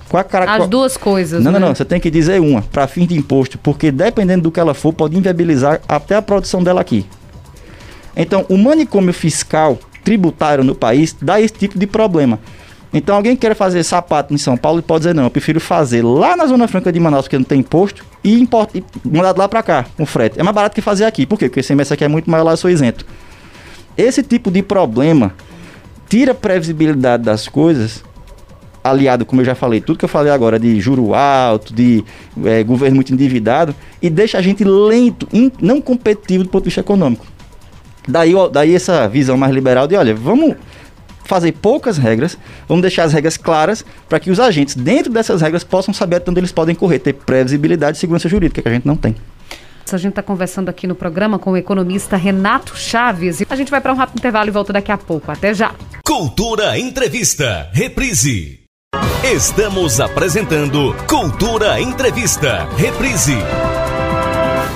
[0.10, 0.56] Qual a cara...
[0.56, 1.42] As duas coisas.
[1.42, 1.60] Não, né?
[1.60, 1.76] não, não.
[1.76, 4.92] Você tem que dizer uma, para fim de imposto, porque dependendo do que ela for,
[4.92, 7.06] pode inviabilizar até a produção dela aqui.
[8.14, 12.40] Então, o manicômio fiscal tributário no país dá esse tipo de problema.
[12.94, 16.04] Então, alguém quer fazer sapato em São Paulo e pode dizer: não, eu prefiro fazer
[16.04, 19.48] lá na Zona Franca de Manaus, que não tem imposto, e, importa, e mandar lá
[19.48, 20.40] para cá, com frete.
[20.40, 21.26] É mais barato que fazer aqui.
[21.26, 21.48] Por quê?
[21.48, 23.06] Porque esse ICMS aqui é muito maior lá, eu sou isento.
[23.96, 25.34] Esse tipo de problema
[26.08, 28.04] tira a previsibilidade das coisas,
[28.84, 32.04] aliado, como eu já falei, tudo que eu falei agora de juro alto, de
[32.44, 36.70] é, governo muito endividado, e deixa a gente lento, in, não competitivo do ponto de
[36.70, 37.26] vista econômico.
[38.08, 40.56] Daí, daí essa visão mais liberal de, olha, vamos
[41.30, 42.36] fazer poucas regras,
[42.68, 46.32] vamos deixar as regras claras para que os agentes, dentro dessas regras, possam saber até
[46.32, 49.16] onde eles podem correr, ter previsibilidade e segurança jurídica, que a gente não tem.
[49.92, 53.44] A gente está conversando aqui no programa com o economista Renato Chaves.
[53.50, 55.32] A gente vai para um rápido intervalo e volta daqui a pouco.
[55.32, 55.74] Até já.
[56.06, 57.70] Cultura Entrevista.
[57.74, 58.60] Reprise.
[59.24, 62.70] Estamos apresentando Cultura Entrevista.
[62.78, 63.38] Reprise.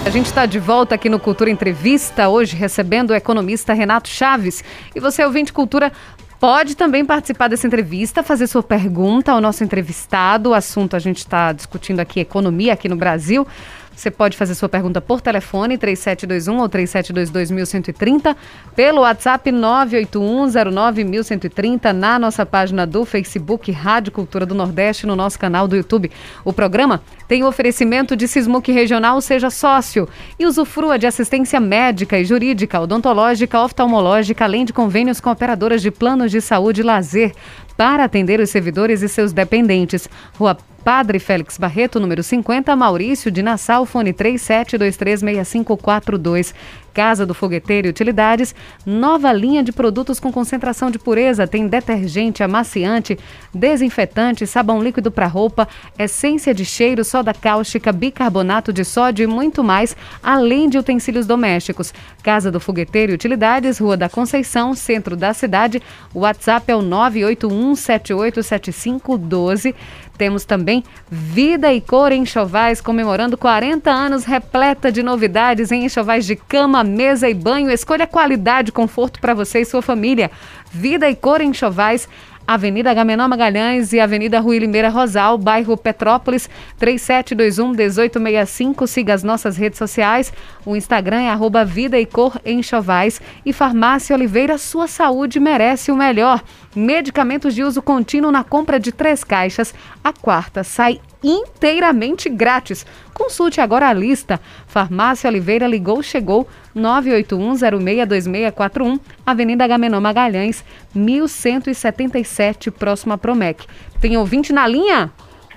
[0.05, 4.61] A gente está de volta aqui no Cultura Entrevista, hoje recebendo o economista Renato Chaves.
[4.93, 5.93] E você, ouvinte Cultura,
[6.43, 10.49] Pode também participar dessa entrevista, fazer sua pergunta ao nosso entrevistado.
[10.49, 13.47] O assunto a gente está discutindo aqui, economia aqui no Brasil.
[13.95, 18.35] Você pode fazer sua pergunta por telefone 3721 ou 3722
[18.75, 25.67] pelo WhatsApp 981091130, na nossa página do Facebook Rádio Cultura do Nordeste, no nosso canal
[25.67, 26.11] do YouTube.
[26.43, 32.17] O programa tem o oferecimento de Sismuc Regional Seja Sócio e usufrua de assistência médica
[32.17, 37.33] e jurídica, odontológica, oftalmológica, além de convênios com operadoras de planos de saúde e lazer
[37.77, 40.09] para atender os servidores e seus dependentes.
[40.37, 46.53] Rua Padre Félix Barreto, número 50, Maurício de Nassau, fone 37236542.
[46.93, 48.53] Casa do Fogueteiro e Utilidades,
[48.85, 53.17] nova linha de produtos com concentração de pureza, tem detergente, amaciante,
[53.53, 59.63] desinfetante, sabão líquido para roupa, essência de cheiro, soda cáustica, bicarbonato de sódio e muito
[59.63, 61.91] mais, além de utensílios domésticos.
[62.21, 65.81] Casa do Fogueteiro e Utilidades, Rua da Conceição, centro da cidade.
[66.13, 69.73] O WhatsApp é o 981787512.
[70.17, 76.35] Temos também Vida e Cor Enxovais, comemorando 40 anos, repleta de novidades em enxovais de
[76.35, 77.71] cama, mesa e banho.
[77.71, 80.31] Escolha qualidade e conforto para você e sua família.
[80.71, 82.07] Vida e Cor Enxovais
[82.45, 88.85] Avenida Agamenon Magalhães e Avenida Rui Limeira Rosal, bairro Petrópolis, 3721-1865.
[88.85, 90.33] Siga as nossas redes sociais.
[90.65, 93.21] O Instagram é arroba Vida e Cor Enxovais.
[93.45, 96.43] E Farmácia Oliveira, sua saúde merece o melhor.
[96.75, 99.73] Medicamentos de uso contínuo na compra de três caixas.
[100.03, 102.83] A quarta sai inteiramente grátis.
[103.13, 104.39] Consulte agora a lista.
[104.65, 113.65] Farmácia Oliveira ligou, chegou 981062641, Avenida Gamenon Magalhães, 1177, próximo a Promec.
[114.01, 115.09] Tem ouvinte na linha?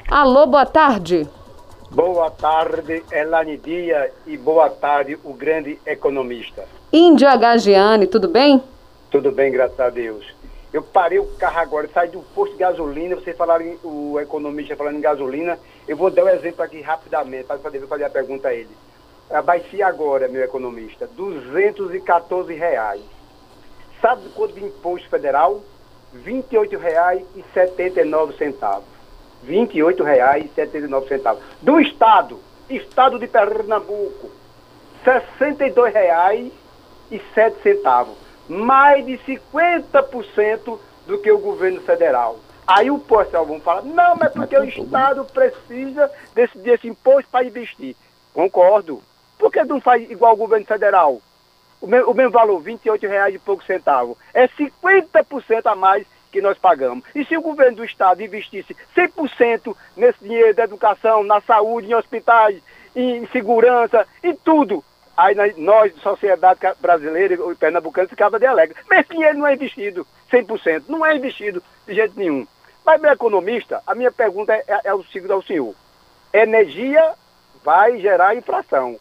[0.08, 1.26] Alô, boa tarde.
[1.90, 6.64] Boa tarde, Elane Dia, e boa tarde, o grande economista.
[6.92, 8.62] Índia Gagiane, tudo bem?
[9.10, 10.35] Tudo bem, graças a Deus.
[10.76, 14.98] Eu parei o carro agora, saí do posto de gasolina, vocês falaram, o economista falando
[14.98, 15.58] em gasolina.
[15.88, 18.76] Eu vou dar um exemplo aqui rapidamente, para poder fazer a pergunta a ele.
[19.30, 23.00] Abaixei agora, meu economista, 214 reais.
[24.02, 25.62] Sabe quanto de imposto federal?
[26.12, 28.82] R$ 28,79.
[29.46, 31.38] R$ 28,79.
[31.62, 34.30] Do Estado, Estado de Pernambuco,
[35.06, 42.38] R$ 62,07 mais de 50% do que o governo federal.
[42.66, 47.44] Aí o pessoal vão falar, não, mas porque o Estado precisa desse, desse imposto para
[47.44, 47.94] investir.
[48.34, 49.00] Concordo.
[49.38, 51.20] Por que não faz igual o governo federal?
[51.80, 54.16] O mesmo, o mesmo valor, R$ 28,00 e poucos centavos.
[54.34, 57.04] É 50% a mais que nós pagamos.
[57.14, 61.94] E se o governo do Estado investisse 100% nesse dinheiro da educação, na saúde, em
[61.94, 62.60] hospitais,
[62.94, 64.82] em segurança, em tudo,
[65.16, 68.76] aí nós, sociedade brasileira e pernambucana, ficava de alegre.
[68.88, 72.46] Mas dinheiro não é investido 100%, não é investido de jeito nenhum.
[72.84, 75.74] Mas, meu economista, a minha pergunta é, é, é o seguinte ao senhor.
[76.32, 77.14] Energia
[77.64, 78.98] vai gerar inflação.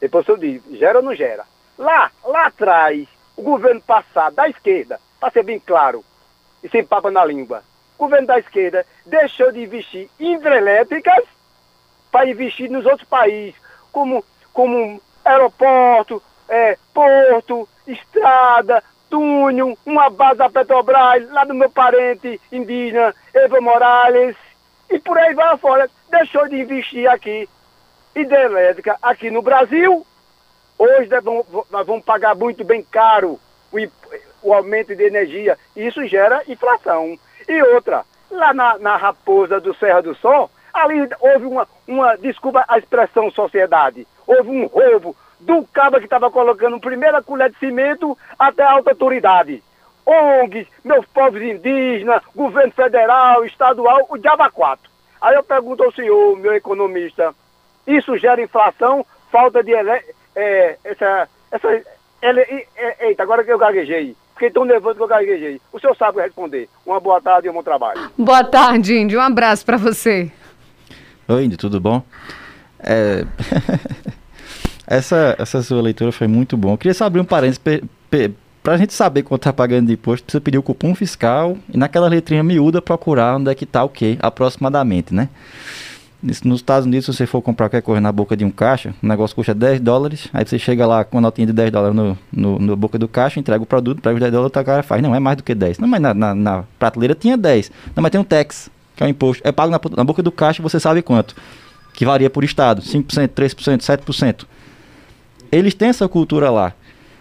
[0.00, 1.44] Depois eu digo, gera ou não gera?
[1.78, 6.04] Lá, lá atrás, o governo passado, da esquerda, para ser bem claro,
[6.62, 7.62] e sem papa na língua,
[7.98, 11.24] o governo da esquerda deixou de investir em hidrelétricas
[12.12, 13.54] para investir nos outros países,
[13.90, 22.40] como, como aeroporto, é, porto, estrada, túnel, uma base da Petrobras, lá do meu parente
[22.50, 24.36] indígena, Evo Morales,
[24.90, 25.90] e por aí vai fora.
[26.10, 27.48] Deixou de investir aqui,
[28.14, 30.06] hidrelétrica, aqui no Brasil.
[30.78, 31.08] Hoje
[31.70, 33.38] nós vamos pagar muito bem caro
[33.72, 33.78] o,
[34.42, 35.58] o aumento de energia.
[35.76, 37.18] Isso gera inflação.
[37.48, 42.64] E outra, lá na, na Raposa do Serra do Sol, ali houve uma, uma, desculpa
[42.66, 48.18] a expressão sociedade, houve um roubo do cabo que estava colocando primeira colher de cimento
[48.38, 49.62] até a alta autoridade.
[50.06, 54.90] ONGs, meus povos indígenas, governo federal, estadual, o diabo quatro.
[55.20, 57.34] Aí eu pergunto ao senhor, meu economista,
[57.86, 59.72] isso gera inflação, falta de...
[60.36, 61.82] É, essa, essa,
[62.20, 62.66] ele,
[63.00, 64.16] eita, agora que eu gaguejei.
[64.34, 65.60] Fiquei tão nervoso que eu gaguejei.
[65.72, 66.68] O senhor sabe responder.
[66.84, 68.10] Uma boa tarde e um bom trabalho.
[68.18, 69.20] Boa tarde, Índio.
[69.20, 70.30] Um abraço para você.
[71.26, 72.02] Oi, tudo bom?
[72.78, 73.24] É...
[74.86, 76.72] essa, essa sua leitura foi muito bom.
[76.72, 77.58] Eu queria só abrir um parênteses
[78.62, 81.78] para a gente saber quanto está pagando de imposto, precisa pedir o cupom fiscal e
[81.78, 85.28] naquela letrinha miúda procurar onde é que está o que aproximadamente, né?
[86.22, 89.06] Nos Estados Unidos, se você for comprar qualquer coisa na boca de um caixa, o
[89.06, 92.18] negócio custa 10 dólares, aí você chega lá com uma notinha de 10 dólares no,
[92.32, 95.02] no, no boca do caixa, entrega o produto, pega os 10 dólares, o cara faz,
[95.02, 95.78] não, é mais do que 10.
[95.78, 97.70] Não, mas na, na, na prateleira tinha 10.
[97.94, 99.46] Não, mas tem um tax, que é o imposto.
[99.46, 101.34] É pago na, na boca do caixa, você sabe quanto.
[101.92, 104.46] Que varia por estado, 5%, 3%, 7%.
[105.50, 106.74] Eles têm essa cultura lá.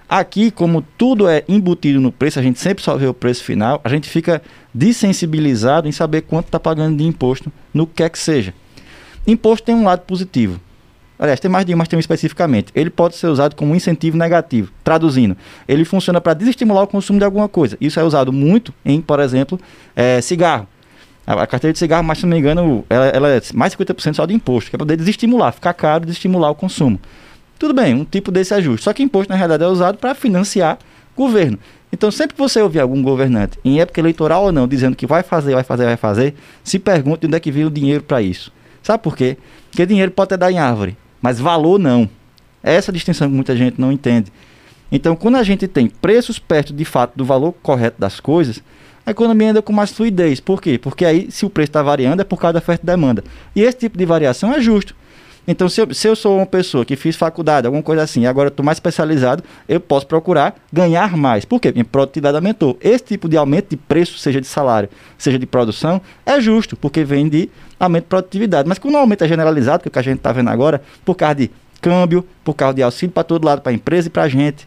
[0.09, 3.81] Aqui, como tudo é embutido no preço, a gente sempre só vê o preço final,
[3.83, 4.41] a gente fica
[4.73, 8.53] desensibilizado em saber quanto está pagando de imposto no que quer que seja.
[9.25, 10.59] Imposto tem um lado positivo.
[11.17, 12.71] Aliás, tem mais de um, mas tem um especificamente.
[12.75, 14.71] Ele pode ser usado como um incentivo negativo.
[14.83, 17.77] Traduzindo, ele funciona para desestimular o consumo de alguma coisa.
[17.79, 19.59] Isso é usado muito em, por exemplo,
[19.95, 20.67] é, cigarro.
[21.25, 24.15] A, carteira de cigarro, mas se não me engano, ela, ela é mais de 50%
[24.15, 26.99] só de imposto, que é para poder desestimular, ficar caro desestimular o consumo.
[27.57, 28.83] Tudo bem, um tipo desse ajuste.
[28.83, 30.77] Só que imposto, na realidade, é usado para financiar
[31.15, 31.57] governo.
[31.93, 35.23] Então, sempre que você ouvir algum governante, em época eleitoral ou não, dizendo que vai
[35.23, 36.33] fazer, vai fazer, vai fazer,
[36.63, 38.51] se pergunte de onde é que vem o dinheiro para isso.
[38.81, 39.37] Sabe por quê?
[39.69, 42.09] Porque dinheiro pode até dar em árvore, mas valor não.
[42.63, 44.31] É essa distinção que muita gente não entende.
[44.91, 48.61] Então, quando a gente tem preços perto de fato do valor correto das coisas,
[49.05, 50.39] a economia anda com mais fluidez.
[50.39, 50.77] Por quê?
[50.77, 53.23] Porque aí, se o preço está variando, é por causa da oferta e demanda.
[53.55, 54.95] E esse tipo de variação é justo.
[55.45, 58.27] Então, se eu, se eu sou uma pessoa que fiz faculdade, alguma coisa assim, e
[58.27, 61.43] agora estou mais especializado, eu posso procurar ganhar mais.
[61.43, 61.71] Por quê?
[61.71, 62.77] Minha produtividade aumentou.
[62.79, 67.03] Esse tipo de aumento de preço, seja de salário, seja de produção, é justo, porque
[67.03, 68.69] vem de aumento de produtividade.
[68.69, 70.81] Mas quando o aumento é generalizado, que é o que a gente está vendo agora,
[71.03, 74.11] por causa de câmbio, por causa de auxílio para todo lado, para a empresa e
[74.11, 74.65] para a gente,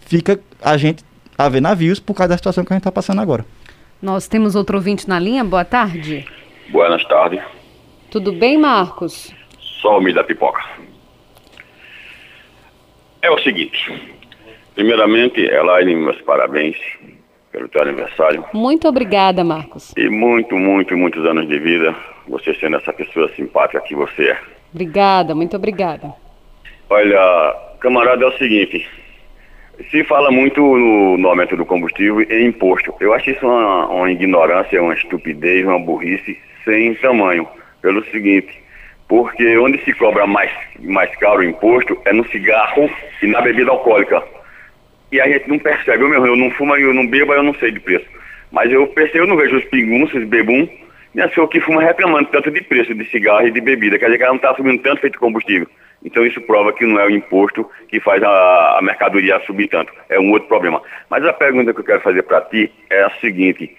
[0.00, 1.04] fica a gente
[1.46, 3.44] a ver navios por causa da situação que a gente está passando agora.
[4.00, 5.44] Nós temos outro ouvinte na linha.
[5.44, 6.24] Boa tarde.
[6.68, 7.42] Boas tardes.
[8.10, 9.32] Tudo bem, Marcos?
[9.80, 10.62] Só o da pipoca.
[13.22, 13.78] É o seguinte.
[14.74, 16.76] Primeiramente, Elaine, meus parabéns
[17.52, 18.44] pelo teu aniversário.
[18.52, 19.92] Muito obrigada, Marcos.
[19.96, 21.94] E muito, muito, muitos anos de vida.
[22.28, 24.40] Você sendo essa pessoa simpática que você é.
[24.72, 26.14] Obrigada, muito obrigada.
[26.88, 28.88] Olha, camarada, é o seguinte.
[29.88, 32.94] Se fala muito no, no aumento do combustível e imposto.
[33.00, 37.48] Eu acho isso uma, uma ignorância, uma estupidez, uma burrice sem tamanho.
[37.80, 38.60] Pelo seguinte,
[39.08, 42.90] porque onde se cobra mais, mais caro o imposto é no cigarro
[43.22, 44.22] e na bebida alcoólica.
[45.10, 47.54] E a gente não percebe, eu mesmo, eu não fumo, eu não bebo, eu não
[47.54, 48.06] sei de preço.
[48.52, 50.68] Mas eu percebo, eu não vejo os pinguns, os bebum,
[51.14, 54.18] nem a que fuma reclamando tanto de preço de cigarro e de bebida, quer dizer
[54.18, 55.66] que ela não está subindo tanto feito combustível.
[56.04, 59.92] Então isso prova que não é o imposto que faz a, a mercadoria subir tanto,
[60.08, 60.80] é um outro problema.
[61.08, 63.76] Mas a pergunta que eu quero fazer para ti é a seguinte,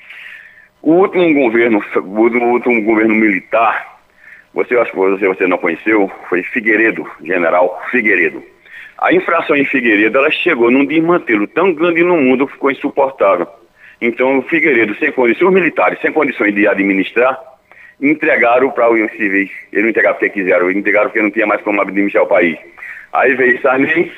[0.81, 2.19] o último governo, o
[2.53, 3.99] último governo militar,
[4.53, 8.43] você, acho que você, você não conheceu, foi Figueiredo, General Figueiredo.
[8.97, 13.47] A infração em Figueiredo, ela chegou num desmantelo tão grande no mundo que ficou insuportável.
[13.99, 17.39] Então, o Figueiredo, sem condições, militares, sem condições de administrar,
[18.01, 19.49] entregaram para os civis.
[19.71, 22.57] Eles não entregaram porque quiseram, eles entregaram porque não tinha mais como administrar o país.
[23.13, 24.11] Aí veio Sarney,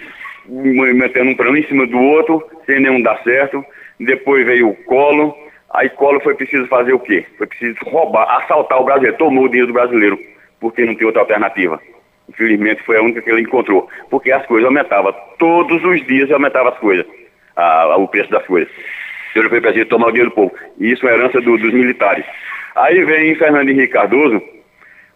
[0.48, 3.63] metendo um plano em cima do outro, sem nenhum dar certo.
[4.00, 5.36] Depois veio o Colo,
[5.74, 7.26] Aí Collor foi preciso fazer o quê?
[7.36, 10.19] Foi preciso roubar, assaltar o brasileiro, tomou o dinheiro do brasileiro,
[10.60, 11.82] porque não tem outra alternativa.
[12.30, 16.69] Infelizmente foi a única que ele encontrou, porque as coisas aumentavam, todos os dias aumentava
[16.69, 17.06] as coisas,
[17.56, 18.72] a, a, o preço das coisas.
[19.36, 22.24] Ele foi preciso tomar o dinheiro do povo, e isso é herança do, dos militares.
[22.75, 24.41] Aí vem Fernando Henrique Cardoso,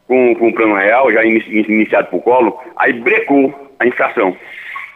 [0.07, 4.35] com, com o plano real, já iniciado por Collor, aí brecou a inflação.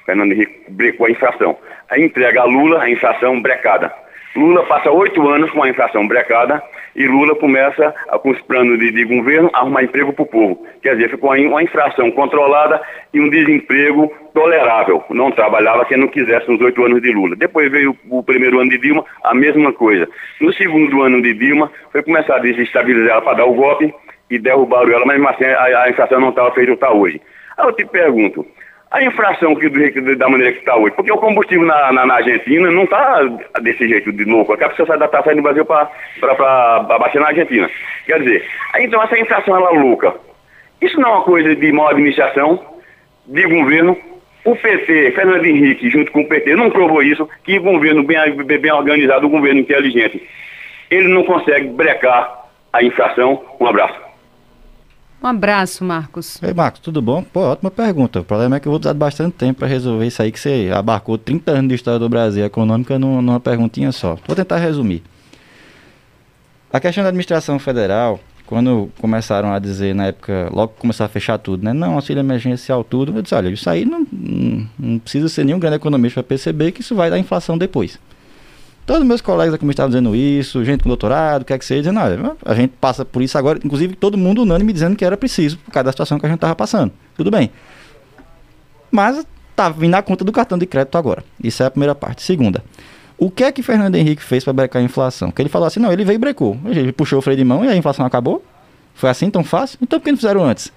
[0.05, 1.57] Fernando Henrique brecou a inflação.
[1.89, 3.93] Aí entrega a Lula a inflação brecada.
[4.35, 6.63] Lula passa oito anos com a inflação brecada
[6.95, 10.65] e Lula começa, com os planos de, de governo, a arrumar emprego para o povo.
[10.81, 12.81] Quer dizer, ficou uma inflação controlada
[13.13, 15.03] e um desemprego tolerável.
[15.09, 17.35] Não trabalhava quem não quisesse nos oito anos de Lula.
[17.35, 20.07] Depois veio o primeiro ano de Dilma, a mesma coisa.
[20.39, 23.93] No segundo ano de Dilma, foi começar a desestabilizar ela para dar o golpe
[24.29, 27.21] e derrubaram ela, mas assim a, a inflação não estava feita está hoje.
[27.57, 28.45] Aí eu te pergunto,
[28.91, 32.69] a inflação que, da maneira que está hoje, porque o combustível na, na, na Argentina
[32.69, 33.23] não está
[33.61, 35.89] desse jeito de louco, a pessoa está saindo do Brasil para
[36.99, 37.69] baixar na Argentina.
[38.05, 38.45] Quer dizer,
[38.79, 40.13] então essa inflação ela é louca.
[40.81, 42.59] Isso não é uma coisa de má administração,
[43.25, 43.97] de governo.
[44.43, 48.71] O PT, Fernando Henrique, junto com o PT, não provou isso, que governo bem, bem
[48.73, 50.21] organizado, o governo inteligente,
[50.89, 53.41] ele não consegue brecar a inflação.
[53.59, 54.10] Um abraço.
[55.21, 56.41] Um abraço, Marcos.
[56.41, 57.21] Ei, Marcos, tudo bom?
[57.21, 58.21] Pô, ótima pergunta.
[58.21, 60.39] O problema é que eu vou precisar de bastante tempo para resolver isso aí que
[60.39, 64.17] você abarcou 30 anos de história do Brasil econômica numa perguntinha só.
[64.25, 65.03] Vou tentar resumir.
[66.73, 71.37] A questão da administração federal, quando começaram a dizer na época, logo começaram a fechar
[71.37, 71.71] tudo, né?
[71.71, 73.15] Não, auxílio emergencial, tudo.
[73.15, 76.71] Eu disse, olha, isso aí não, não, não precisa ser nenhum grande economista para perceber
[76.71, 77.99] que isso vai dar inflação depois.
[78.85, 81.99] Todos meus colegas aqui me estavam dizendo isso, gente com doutorado, quer que seja, dizendo,
[81.99, 85.57] olha, a gente passa por isso agora, inclusive todo mundo unânime dizendo que era preciso,
[85.59, 86.91] por causa da situação que a gente estava passando.
[87.15, 87.51] Tudo bem.
[88.89, 91.23] Mas tá vindo na conta do cartão de crédito agora.
[91.41, 92.23] Isso é a primeira parte.
[92.23, 92.63] Segunda,
[93.17, 95.31] o que é que Fernando Henrique fez para brecar a inflação?
[95.31, 96.57] Que ele falou assim, não, ele veio e brecou.
[96.65, 98.43] Ele puxou o freio de mão e a inflação acabou?
[98.95, 99.77] Foi assim tão fácil?
[99.81, 100.73] Então por que não fizeram antes?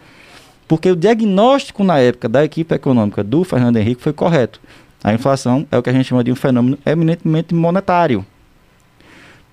[0.69, 4.61] Porque o diagnóstico na época da equipe econômica do Fernando Henrique foi correto.
[5.05, 8.25] A inflação é o que a gente chama de um fenômeno eminentemente monetário.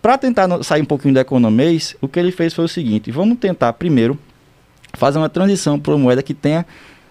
[0.02, 3.38] Para tentar sair um pouquinho da economês, o que ele fez foi o seguinte: vamos
[3.38, 4.18] tentar primeiro
[4.94, 6.66] fazer uma transição para uma moeda que tenha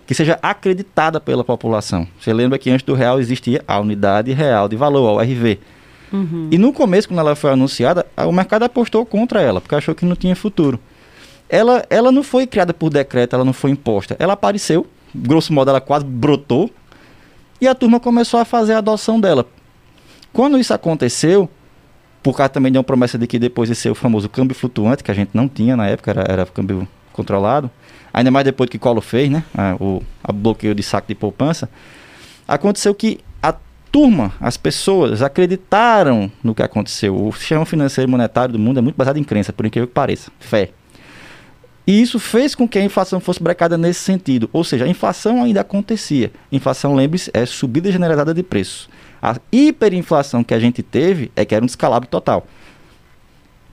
[0.07, 2.09] que seja acreditada pela população.
[2.19, 5.61] Você lembra que antes do real existia a unidade real de valor, a URV.
[6.13, 6.49] Uhum.
[6.51, 10.05] E no começo, quando ela foi anunciada, o mercado apostou contra ela, porque achou que
[10.05, 10.81] não tinha futuro.
[11.49, 14.17] Ela, ela não foi criada por decreto, ela não foi imposta.
[14.19, 16.69] Ela apareceu, grosso modo, ela quase brotou
[17.61, 19.47] e a turma começou a fazer a adoção dela.
[20.33, 21.49] Quando isso aconteceu,
[22.23, 25.03] por causa também de uma promessa de que depois ia ser o famoso câmbio flutuante,
[25.03, 27.71] que a gente não tinha na época, era, era câmbio controlado,
[28.13, 31.69] ainda mais depois que Collor fez, né, a, o a bloqueio de saco de poupança,
[32.47, 33.55] aconteceu que a
[33.91, 37.27] turma, as pessoas acreditaram no que aconteceu.
[37.27, 39.95] O sistema financeiro e monetário do mundo é muito baseado em crença, por incrível que
[39.95, 40.71] pareça, fé.
[41.91, 44.49] E isso fez com que a inflação fosse brecada nesse sentido.
[44.53, 46.31] Ou seja, a inflação ainda acontecia.
[46.53, 48.89] Inflação, lembre-se, é subida generalizada de preços.
[49.21, 52.47] A hiperinflação que a gente teve é que era um descalabro total.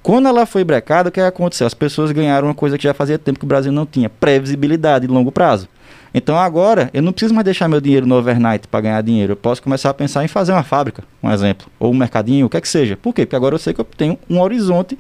[0.02, 1.68] Quando ela foi brecada, o que aconteceu?
[1.68, 5.06] As pessoas ganharam uma coisa que já fazia tempo que o Brasil não tinha: previsibilidade
[5.06, 5.70] de longo prazo.
[6.12, 9.34] Então agora eu não preciso mais deixar meu dinheiro no overnight para ganhar dinheiro.
[9.34, 12.50] Eu posso começar a pensar em fazer uma fábrica, um exemplo, ou um mercadinho, o
[12.50, 12.98] que é que seja.
[12.98, 13.28] Por quê?
[13.28, 14.98] Porque agora eu sei que eu tenho um horizonte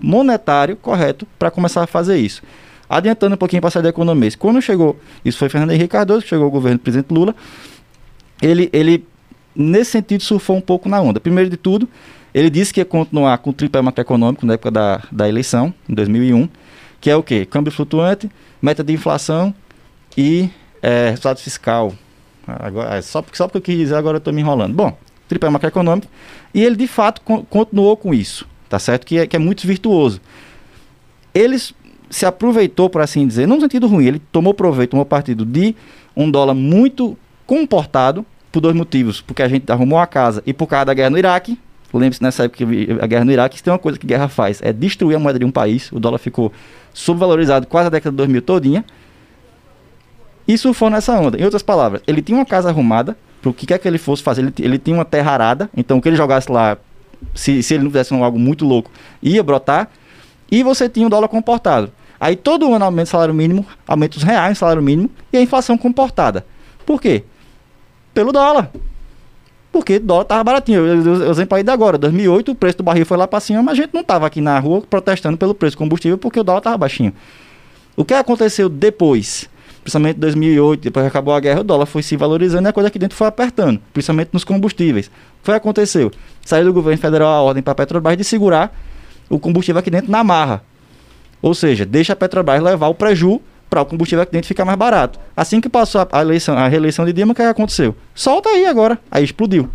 [0.00, 2.42] monetário correto para começar a fazer isso.
[2.88, 4.30] Adiantando um pouquinho para sair da economia.
[4.38, 7.34] Quando chegou, isso foi Fernando Henrique Cardoso, chegou o governo do presidente Lula,
[8.40, 9.04] ele, ele,
[9.54, 11.20] nesse sentido, surfou um pouco na onda.
[11.20, 11.88] Primeiro de tudo,
[12.32, 15.94] ele disse que ia continuar com o tripé macroeconômico na época da, da eleição, em
[15.94, 16.48] 2001,
[17.00, 17.44] que é o quê?
[17.44, 18.30] Câmbio flutuante,
[18.62, 19.54] meta de inflação
[20.16, 20.48] e
[20.80, 21.92] é, resultado fiscal.
[22.46, 24.74] Agora, é, só, só porque eu quis dizer, agora eu estou me enrolando.
[24.74, 24.96] Bom,
[25.28, 26.08] tripé macroeconômico,
[26.54, 29.06] e ele de fato con continuou com isso tá certo?
[29.06, 30.20] Que é, que é muito virtuoso.
[31.34, 31.74] Eles
[32.10, 35.74] se aproveitou, por assim dizer, não no sentido ruim, ele tomou proveito, tomou partido de
[36.16, 39.20] um dólar muito comportado por dois motivos.
[39.20, 41.58] Porque a gente arrumou a casa e por causa da guerra no Iraque.
[41.92, 44.72] Lembre-se nessa época que a guerra no Iraque, tem uma coisa que guerra faz, é
[44.72, 45.90] destruir a moeda de um país.
[45.90, 46.52] O dólar ficou
[46.92, 48.84] subvalorizado quase a década de 2000 todinha.
[50.46, 51.38] E surfou nessa onda.
[51.38, 54.22] Em outras palavras, ele tinha uma casa arrumada, para o que quer que ele fosse
[54.22, 56.76] fazer, ele, ele tinha uma terra arada, então o que ele jogasse lá
[57.34, 58.90] se, se ele não fizesse algo muito louco,
[59.22, 59.88] ia brotar.
[60.50, 61.92] E você tinha o dólar comportado.
[62.20, 65.42] Aí todo ano aumenta o salário mínimo, aumenta os reais o salário mínimo e a
[65.42, 66.44] inflação comportada.
[66.84, 67.24] Por quê?
[68.12, 68.70] Pelo dólar.
[69.70, 70.84] Porque o dólar estava baratinho.
[70.84, 73.78] Eu, exemplo aí da agora, 2008 o preço do barril foi lá para cima, mas
[73.78, 76.58] a gente não estava aqui na rua protestando pelo preço do combustível porque o dólar
[76.58, 77.12] estava baixinho.
[77.94, 79.48] O que aconteceu depois?
[79.88, 82.72] Principalmente em 2008, depois que acabou a guerra, o dólar foi se valorizando e a
[82.74, 85.10] coisa aqui dentro foi apertando, principalmente nos combustíveis.
[85.42, 86.10] Foi o que aconteceu.
[86.44, 88.76] Saiu do governo federal a ordem para a Petrobras de segurar
[89.30, 90.62] o combustível aqui dentro na marra.
[91.40, 94.78] Ou seja, deixa a Petrobras levar o preju para o combustível aqui dentro ficar mais
[94.78, 95.18] barato.
[95.34, 97.96] Assim que passou a, eleição, a reeleição de Dilma, o que aconteceu?
[98.14, 98.98] Solta aí agora.
[99.10, 99.70] Aí explodiu.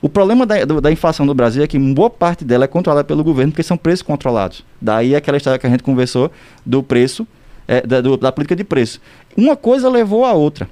[0.00, 3.22] O problema da, da inflação do Brasil é que boa parte dela é controlada pelo
[3.22, 4.64] governo, porque são preços controlados.
[4.80, 6.30] Daí aquela história que a gente conversou
[6.64, 7.26] do preço,
[7.66, 9.00] é, da, do, da política de preço.
[9.36, 10.68] Uma coisa levou a outra.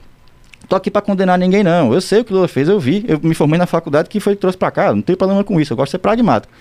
[0.69, 1.93] Tô aqui para condenar ninguém, não.
[1.93, 3.05] Eu sei o que o Lula fez, eu vi.
[3.07, 4.95] Eu me formei na faculdade que foi que trouxe para cá.
[4.95, 5.73] Não tem problema com isso.
[5.73, 6.53] Eu gosto de ser pragmático.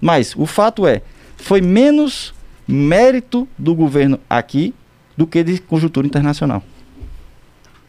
[0.00, 1.02] Mas o fato é,
[1.36, 2.32] foi menos
[2.66, 4.74] mérito do governo aqui
[5.16, 6.62] do que de conjuntura internacional.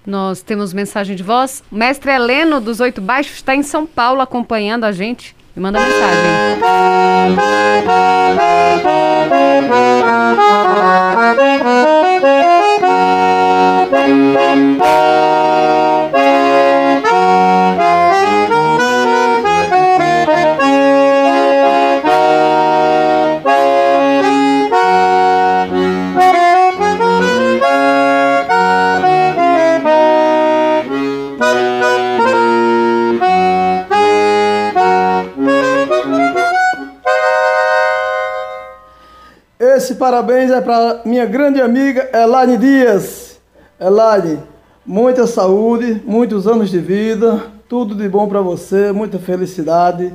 [0.05, 1.63] Nós temos mensagem de voz.
[1.71, 5.35] O mestre Heleno dos Oito Baixos está em São Paulo acompanhando a gente.
[5.55, 7.41] Me manda mensagem.
[40.01, 43.39] Parabéns é para minha grande amiga Elaine Dias.
[43.79, 44.39] Elaine,
[44.83, 47.39] muita saúde, muitos anos de vida,
[47.69, 50.11] tudo de bom para você, muita felicidade.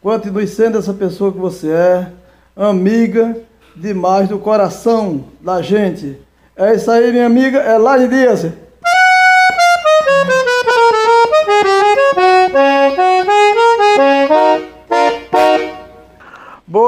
[0.00, 2.06] Continue sendo essa pessoa que você é,
[2.54, 3.36] amiga
[3.74, 6.16] demais do coração da gente.
[6.56, 8.46] É isso aí, minha amiga Elaine Dias.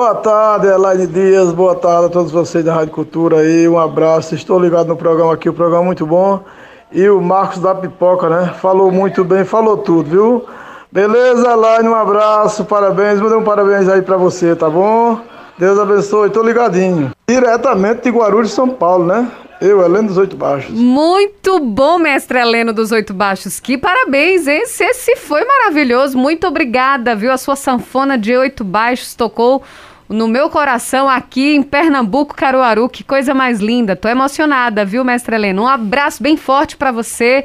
[0.09, 1.53] Boa tarde, Elaine Dias.
[1.53, 3.69] Boa tarde a todos vocês da Rádio Cultura aí.
[3.69, 4.35] Um abraço.
[4.35, 6.43] Estou ligado no programa aqui, o programa é muito bom.
[6.91, 8.55] E o Marcos da Pipoca, né?
[8.59, 10.47] Falou muito bem, falou tudo, viu?
[10.91, 11.91] Beleza, Elaine?
[11.91, 13.21] Um abraço, parabéns.
[13.21, 15.21] Mandei um parabéns aí pra você, tá bom?
[15.59, 17.11] Deus abençoe, tô ligadinho.
[17.29, 19.31] Diretamente de Guarulhos, São Paulo, né?
[19.61, 20.71] Eu, Heleno dos Oito Baixos.
[20.71, 23.61] Muito bom, mestre Heleno dos Oito Baixos.
[23.61, 24.63] Que parabéns, hein?
[24.63, 26.17] Esse foi maravilhoso.
[26.17, 27.31] Muito obrigada, viu?
[27.31, 29.63] A sua sanfona de oito baixos tocou
[30.09, 32.89] no meu coração aqui em Pernambuco, Caruaru.
[32.89, 33.95] Que coisa mais linda.
[33.95, 35.63] Tô emocionada, viu, mestre Heleno?
[35.63, 37.45] Um abraço bem forte para você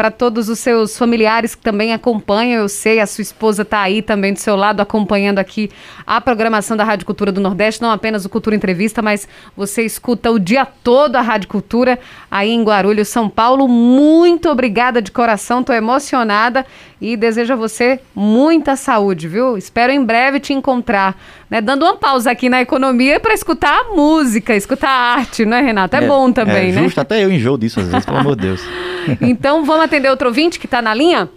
[0.00, 2.62] para todos os seus familiares que também acompanham.
[2.62, 5.70] Eu sei, a sua esposa está aí também do seu lado acompanhando aqui
[6.06, 10.30] a programação da Rádio Cultura do Nordeste, não apenas o Cultura Entrevista, mas você escuta
[10.30, 11.98] o dia todo a Rádio Cultura
[12.30, 13.68] aí em Guarulhos, São Paulo.
[13.68, 16.64] Muito obrigada de coração, estou emocionada
[16.98, 19.58] e desejo a você muita saúde, viu?
[19.58, 21.14] Espero em breve te encontrar,
[21.50, 21.60] né?
[21.60, 25.96] Dando uma pausa aqui na economia para escutar a música, escutar a arte, né, Renato?
[25.96, 26.82] É, é bom também, é, né?
[26.84, 28.62] Justo, até eu enjoo disso às vezes, pelo amor de Deus.
[29.20, 31.28] então vamos atender outro ouvinte que está na linha?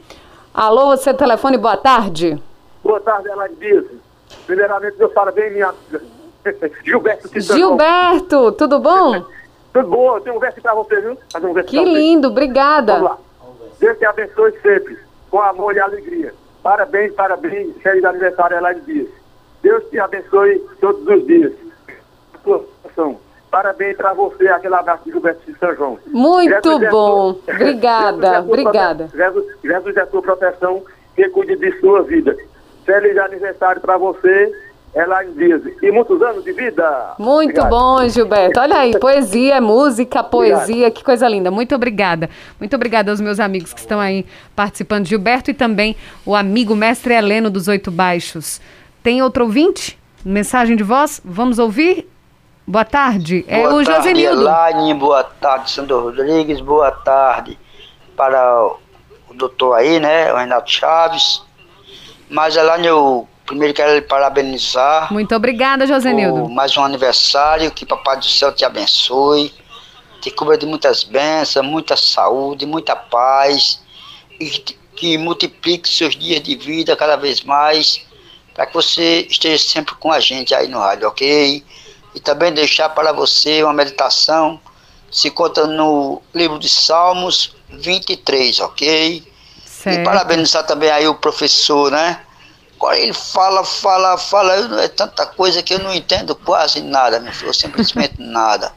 [0.54, 2.40] Alô, você telefone, boa tarde.
[2.84, 3.86] Boa tarde, Elaine Dias.
[4.46, 5.74] Primeiramente, meus parabéns, minha
[6.86, 7.60] Gilberto Citano.
[7.60, 9.26] Gilberto, tudo bom?
[9.74, 11.18] tudo bom, eu tenho um verso para você, viu?
[11.32, 12.94] Fazer um verso que lindo, obrigada.
[12.94, 13.18] Vamos lá.
[13.80, 14.98] Deus te abençoe sempre,
[15.32, 16.34] com amor e alegria.
[16.62, 19.23] Parabéns, parabéns, feliz aniversário, Elaine Dias.
[19.64, 21.54] Deus te abençoe todos os dias.
[22.44, 22.64] Sua
[23.50, 26.00] Parabéns para você, aquele abraço de Gilberto de São João.
[26.08, 27.40] Muito Jesus bom.
[27.46, 29.10] É obrigada, Jesus obrigada.
[29.16, 30.84] Jesus, Jesus é sua proteção,
[31.16, 32.36] que cuide de sua vida.
[32.84, 34.52] Feliz aniversário para você,
[34.96, 35.62] Elaine Dias.
[35.84, 37.14] E muitos anos de vida.
[37.20, 37.70] Muito Obrigado.
[37.70, 38.60] bom, Gilberto.
[38.60, 40.94] Olha aí, poesia, música, poesia, Obrigado.
[40.94, 41.52] que coisa linda.
[41.52, 42.32] Muito obrigada.
[42.60, 45.06] Muito obrigada aos meus amigos que estão aí participando.
[45.06, 45.96] Gilberto e também
[46.26, 48.60] o amigo mestre Heleno dos Oito Baixos.
[49.04, 50.00] Tem outro ouvinte?
[50.24, 51.22] Mensagem de voz?
[51.26, 52.10] Vamos ouvir?
[52.66, 53.44] Boa tarde.
[53.50, 54.42] É boa o tarde, Josenildo.
[54.44, 56.62] Elaine, boa tarde, Sandro Rodrigues.
[56.62, 57.60] Boa tarde
[58.16, 58.66] para
[59.30, 60.32] o doutor aí, né?
[60.32, 61.42] O Renato Chaves.
[62.30, 65.12] Mas, Elaine, eu primeiro quero lhe parabenizar.
[65.12, 66.50] Muito obrigada, Josenildo.
[66.50, 67.70] mais um aniversário.
[67.72, 69.54] Que Papai do Céu te abençoe.
[70.22, 73.82] Te cubra de muitas bênçãos, muita saúde, muita paz.
[74.40, 78.13] E que, que multiplique seus dias de vida cada vez mais.
[78.54, 81.64] Para que você esteja sempre com a gente aí no rádio, ok?
[82.16, 84.60] e também deixar para você uma meditação.
[85.12, 89.24] Se conta no livro de Salmos 23, ok?
[89.66, 90.00] Certo.
[90.00, 92.20] E parabenizar também aí o professor, né?
[92.76, 97.32] Agora ele fala, fala, fala, é tanta coisa que eu não entendo quase nada, meu
[97.32, 98.74] filho, simplesmente nada.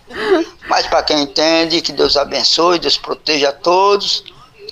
[0.69, 4.23] Mas para quem entende, que Deus abençoe, Deus proteja a todos.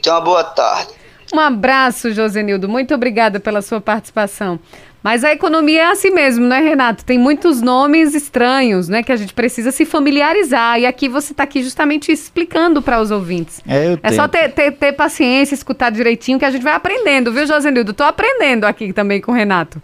[0.02, 0.92] Tenha uma boa tarde.
[1.32, 2.68] Um abraço, Josenildo.
[2.68, 4.60] Muito obrigada pela sua participação.
[5.04, 7.04] Mas a economia é assim mesmo, né, Renato?
[7.04, 10.80] Tem muitos nomes estranhos, né, que a gente precisa se familiarizar.
[10.80, 13.60] E aqui você está aqui justamente explicando para os ouvintes.
[13.68, 17.30] É, eu é só ter, ter, ter, paciência, escutar direitinho, que a gente vai aprendendo,
[17.30, 17.90] viu, Josenildo?
[17.90, 19.80] Estou aprendendo aqui também com o Renato.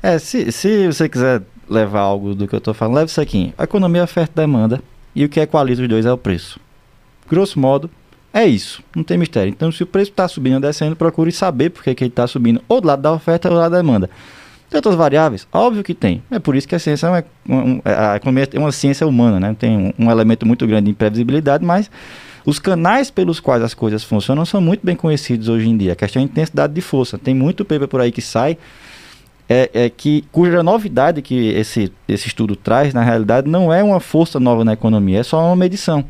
[0.00, 3.52] É, se, se você quiser levar algo do que eu estou falando, leve isso aqui.
[3.58, 4.80] A economia é oferta e demanda
[5.12, 6.60] e o que equaliza os dois é o preço.
[7.28, 7.90] Grosso modo,
[8.32, 8.80] é isso.
[8.94, 9.50] Não tem mistério.
[9.50, 12.28] Então, se o preço está subindo ou descendo, procure saber por que, que ele está
[12.28, 14.08] subindo, ou do lado da oferta ou do lado da demanda.
[14.68, 15.46] Tem outras variáveis?
[15.52, 16.22] Óbvio que tem.
[16.30, 19.56] É por isso que a ciência é uma, a economia é uma ciência humana, né?
[19.58, 21.90] Tem um, um elemento muito grande de imprevisibilidade, mas
[22.44, 25.92] os canais pelos quais as coisas funcionam são muito bem conhecidos hoje em dia.
[25.92, 27.16] A questão é a intensidade de força.
[27.18, 28.58] Tem muito paper por aí que sai
[29.48, 34.00] é, é, que cuja novidade que esse, esse estudo traz, na realidade, não é uma
[34.00, 36.04] força nova na economia, é só uma medição.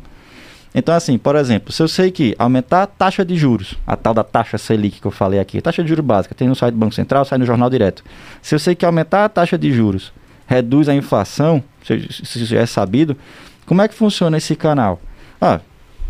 [0.75, 4.13] Então, assim, por exemplo, se eu sei que aumentar a taxa de juros, a tal
[4.13, 6.77] da taxa Selic que eu falei aqui, taxa de juros básica, tem no site do
[6.77, 8.03] Banco Central, sai no jornal direto.
[8.41, 10.13] Se eu sei que aumentar a taxa de juros
[10.45, 13.17] reduz a inflação, se, se já é sabido,
[13.65, 15.01] como é que funciona esse canal?
[15.41, 15.59] Ah,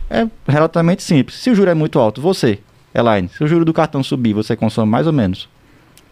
[0.09, 1.37] é relativamente simples.
[1.37, 2.59] Se o juro é muito alto, você,
[2.93, 5.49] Elaine, se o juro do cartão subir, você consome mais ou menos?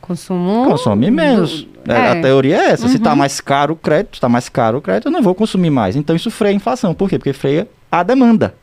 [0.01, 0.65] Consumo.
[0.65, 1.63] Consome menos.
[1.63, 1.91] Do...
[1.91, 2.11] É.
[2.11, 2.83] A teoria é essa.
[2.83, 2.89] Uhum.
[2.89, 5.71] Se está mais caro o crédito, está mais caro o crédito, eu não vou consumir
[5.71, 5.95] mais.
[5.95, 6.93] Então isso freia a inflação.
[6.93, 7.17] Por quê?
[7.17, 7.67] Porque freia
[7.99, 8.55] a demanda,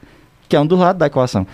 [0.49, 1.47] que é um dos lados da equação.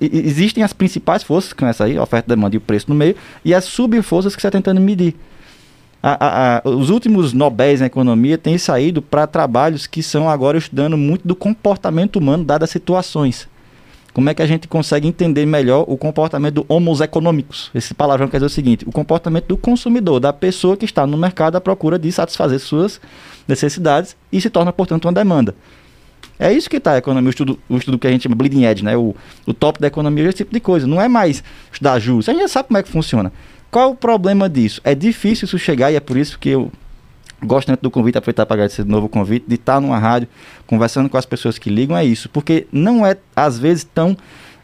[0.00, 3.14] Existem as principais forças, que essa aí, oferta, demanda e o preço no meio,
[3.44, 5.14] e as subforças que você está tentando medir.
[6.02, 10.58] A, a, a, os últimos Nobéis na economia têm saído para trabalhos que são agora
[10.58, 13.48] estudando muito do comportamento humano dadas as situações.
[14.12, 17.70] Como é que a gente consegue entender melhor o comportamento do homos econômicos?
[17.72, 21.16] Esse palavrão quer dizer o seguinte: o comportamento do consumidor, da pessoa que está no
[21.16, 23.00] mercado à procura de satisfazer suas
[23.46, 25.54] necessidades e se torna, portanto, uma demanda.
[26.38, 28.64] É isso que está a economia, o estudo, o estudo que a gente chama bleeding
[28.64, 28.96] edge, né?
[28.96, 29.14] o,
[29.46, 30.86] o top da economia, esse tipo de coisa.
[30.86, 33.32] Não é mais estudar juros, a gente já sabe como é que funciona.
[33.70, 34.80] Qual o problema disso?
[34.84, 36.70] É difícil isso chegar e é por isso que eu
[37.42, 40.28] gosto tanto do convite, aproveitar para agradecer de novo o convite, de estar numa rádio,
[40.66, 42.28] conversando com as pessoas que ligam, é isso.
[42.28, 44.16] Porque não é, às vezes, tão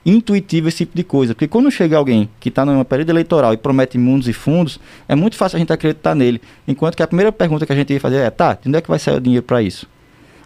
[0.05, 1.35] intuitivo esse tipo de coisa.
[1.35, 5.14] Porque quando chega alguém que está numa período eleitoral e promete mundos e fundos, é
[5.14, 6.41] muito fácil a gente acreditar nele.
[6.66, 8.81] Enquanto que a primeira pergunta que a gente ia fazer é, tá, de onde é
[8.81, 9.87] que vai sair o dinheiro para isso?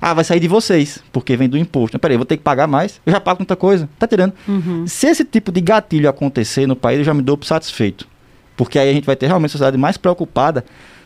[0.04, 1.96] Ah, vai sair de vocês, porque vem do imposto.
[1.96, 4.34] Peraí, vou ter que pagar mais, eu já pago muita coisa, tá tirando.
[4.48, 4.84] Uhum.
[4.84, 8.08] Se esse tipo de gatilho acontecer no país, eu já me dou por satisfeito.
[8.56, 10.64] Porque aí a gente vai ter realmente a sociedade mais preocupada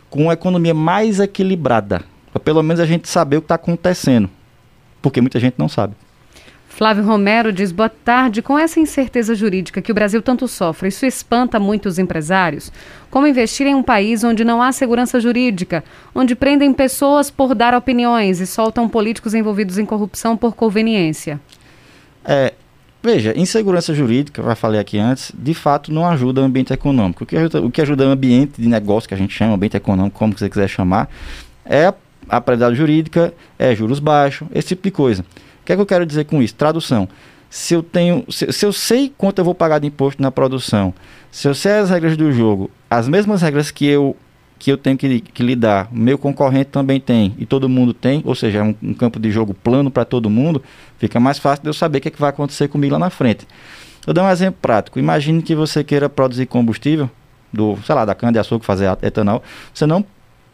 [0.08, 2.04] com uma economia mais equilibrada.
[2.32, 4.30] Para pelo menos a gente saber o que está acontecendo.
[5.02, 5.94] Porque muita gente não sabe.
[6.76, 8.42] Flávio Romero diz: boa tarde.
[8.42, 12.70] Com essa incerteza jurídica que o Brasil tanto sofre, isso espanta muitos empresários?
[13.10, 15.82] Como investir em um país onde não há segurança jurídica,
[16.14, 21.40] onde prendem pessoas por dar opiniões e soltam políticos envolvidos em corrupção por conveniência?
[22.22, 22.52] É,
[23.02, 27.22] Veja, insegurança jurídica, já falei aqui antes, de fato não ajuda o ambiente econômico.
[27.22, 29.76] O que ajuda, o que ajuda o ambiente de negócio, que a gente chama, ambiente
[29.76, 31.08] econômico, como você quiser chamar,
[31.64, 31.94] é
[32.28, 35.24] a prioridade jurídica, é juros baixos, esse tipo de coisa.
[35.66, 36.54] Que é que eu quero dizer com isso?
[36.54, 37.08] Tradução.
[37.50, 40.94] Se eu tenho, se, se eu sei quanto eu vou pagar de imposto na produção,
[41.30, 44.16] se eu sei as regras do jogo, as mesmas regras que eu
[44.58, 48.34] que eu tenho que, que, lidar, meu concorrente também tem e todo mundo tem, ou
[48.34, 50.62] seja, é um, um campo de jogo plano para todo mundo,
[50.98, 53.10] fica mais fácil de eu saber o que, é que vai acontecer comigo lá na
[53.10, 53.46] frente.
[54.06, 54.98] Vou dar um exemplo prático.
[54.98, 57.10] Imagine que você queira produzir combustível,
[57.52, 59.42] do, sei lá, da cana-de-açúcar, fazer etanol.
[59.74, 60.02] Você não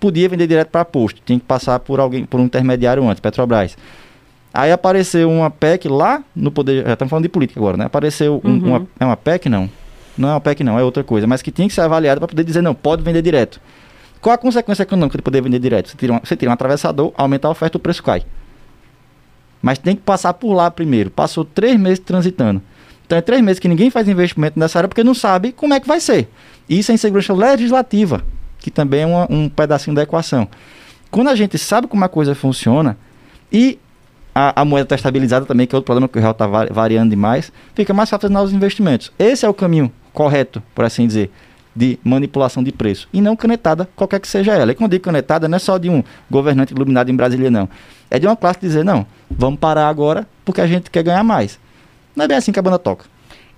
[0.01, 3.77] podia vender direto para posto, tinha que passar por alguém, por um intermediário antes, Petrobras.
[4.55, 7.87] Aí apareceu uma PEC lá no poder, já estamos falando de política agora, né?
[7.87, 8.67] Apareceu um, uhum.
[8.67, 9.69] uma, é uma PEC não?
[10.17, 12.29] Não é uma PEC não, é outra coisa, mas que tinha que ser avaliada para
[12.29, 13.61] poder dizer não, pode vender direto.
[14.21, 15.89] Qual a consequência econômica de poder vender direto?
[15.89, 18.25] Você tira, um, você tira um atravessador, aumenta a oferta, o preço cai.
[19.61, 21.11] Mas tem que passar por lá primeiro.
[21.11, 22.61] Passou três meses transitando.
[23.07, 25.81] Então é três meses que ninguém faz investimento nessa área porque não sabe como é
[25.81, 26.29] que vai ser.
[26.69, 28.23] Isso é insegurança legislativa,
[28.59, 30.49] que também é uma, um pedacinho da equação.
[31.11, 32.97] Quando a gente sabe como a coisa funciona
[33.53, 33.79] e
[34.35, 37.11] a, a moeda está estabilizada também, que é outro problema que o real está variando
[37.11, 39.13] demais, fica mais fácil fazer novos investimentos.
[39.19, 41.31] Esse é o caminho correto, por assim dizer
[41.75, 44.73] de manipulação de preço e não canetada, qualquer que seja ela.
[44.73, 47.69] E quando digo canetada, não é só de um governante iluminado em Brasília, não.
[48.11, 51.59] É de uma classe dizer, não, vamos parar agora porque a gente quer ganhar mais.
[52.15, 53.07] Não é bem assim que a banda toca.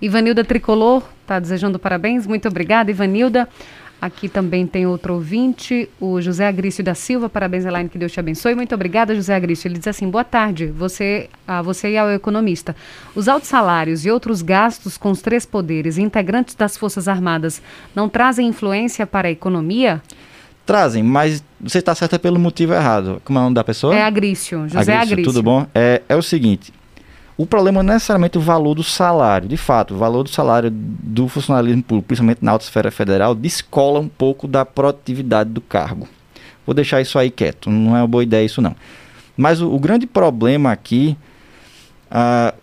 [0.01, 2.25] Ivanilda Tricolor está desejando parabéns.
[2.25, 3.49] Muito obrigada, Ivanilda.
[4.05, 7.27] Aqui também tem outro ouvinte, o José Agrício da Silva.
[7.27, 8.53] Parabéns, Elaine, que Deus te abençoe.
[8.53, 9.67] Muito obrigada, José Agrício.
[9.67, 12.75] Ele diz assim: boa tarde, você, a você e ao economista.
[13.15, 17.63] Os altos salários e outros gastos com os três poderes integrantes das Forças Armadas
[17.95, 19.99] não trazem influência para a economia?
[20.67, 23.19] Trazem, mas você está certa pelo motivo errado.
[23.25, 23.95] Como é o nome da pessoa?
[23.95, 25.13] É Agrício, José Agrício.
[25.13, 25.23] Agrício.
[25.23, 25.65] Tudo bom?
[25.73, 26.71] É, é o seguinte:
[27.37, 29.47] o problema não é necessariamente o valor do salário.
[29.47, 33.99] De fato, o valor do salário do funcionalismo público, principalmente na alta esfera federal, descola
[33.99, 36.07] um pouco da produtividade do cargo.
[36.65, 38.75] Vou deixar isso aí quieto, não é uma boa ideia isso não.
[39.35, 41.17] Mas o, o grande problema aqui,
[42.09, 42.53] ah,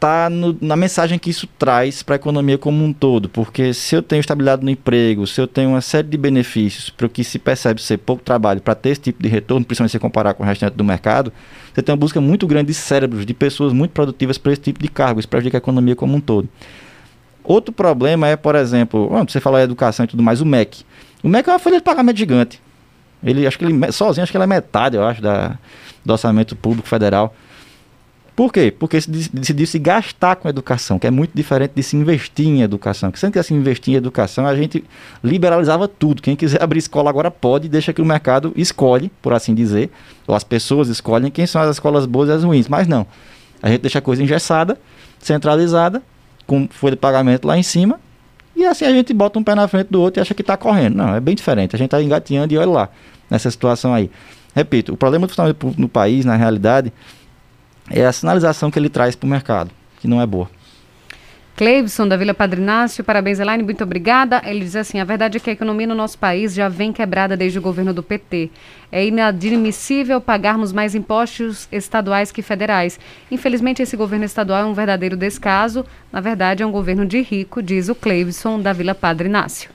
[0.00, 4.02] está na mensagem que isso traz para a economia como um todo, porque se eu
[4.02, 7.38] tenho estabilidade no emprego, se eu tenho uma série de benefícios para o que se
[7.38, 10.46] percebe ser pouco trabalho para ter esse tipo de retorno, principalmente se comparar com o
[10.46, 11.30] restante do mercado,
[11.72, 14.82] você tem uma busca muito grande de cérebros, de pessoas muito produtivas para esse tipo
[14.82, 16.48] de cargo, isso prejudica a economia como um todo.
[17.44, 20.82] Outro problema é, por exemplo, você fala em educação e tudo mais, o MEC.
[21.22, 22.60] O MEC é uma folha de pagamento gigante.
[23.22, 25.58] Ele, acho que ele, sozinho, acho que ele é metade, eu acho, da,
[26.02, 27.34] do orçamento público federal.
[28.34, 28.70] Por quê?
[28.70, 32.62] Porque se decidiu se gastar com educação, que é muito diferente de se investir em
[32.62, 33.10] educação.
[33.10, 34.82] Que se gente quisesse investir em educação, a gente
[35.22, 36.22] liberalizava tudo.
[36.22, 39.90] Quem quiser abrir escola agora pode, deixa que o mercado escolhe, por assim dizer,
[40.26, 42.68] ou as pessoas escolhem quem são as escolas boas e as ruins.
[42.68, 43.06] Mas não.
[43.62, 44.78] A gente deixa a coisa engessada,
[45.18, 46.02] centralizada,
[46.46, 48.00] com folha de pagamento lá em cima,
[48.56, 50.56] e assim a gente bota um pé na frente do outro e acha que está
[50.56, 50.96] correndo.
[50.96, 51.74] Não, é bem diferente.
[51.76, 52.88] A gente está engateando e olha lá,
[53.28, 54.10] nessa situação aí.
[54.54, 56.92] Repito, o problema do funcionamento no país, na realidade,
[57.90, 59.70] é a sinalização que ele traz para o mercado,
[60.00, 60.48] que não é boa.
[61.60, 64.40] Cleibson, da Vila Padrinácio, parabéns, Elaine, muito obrigada.
[64.46, 67.36] Ele diz assim: a verdade é que a economia no nosso país já vem quebrada
[67.36, 68.48] desde o governo do PT.
[68.90, 72.98] É inadmissível pagarmos mais impostos estaduais que federais.
[73.30, 75.84] Infelizmente, esse governo estadual é um verdadeiro descaso.
[76.10, 79.68] Na verdade, é um governo de rico, diz o Cleibson, da Vila Padrinácio.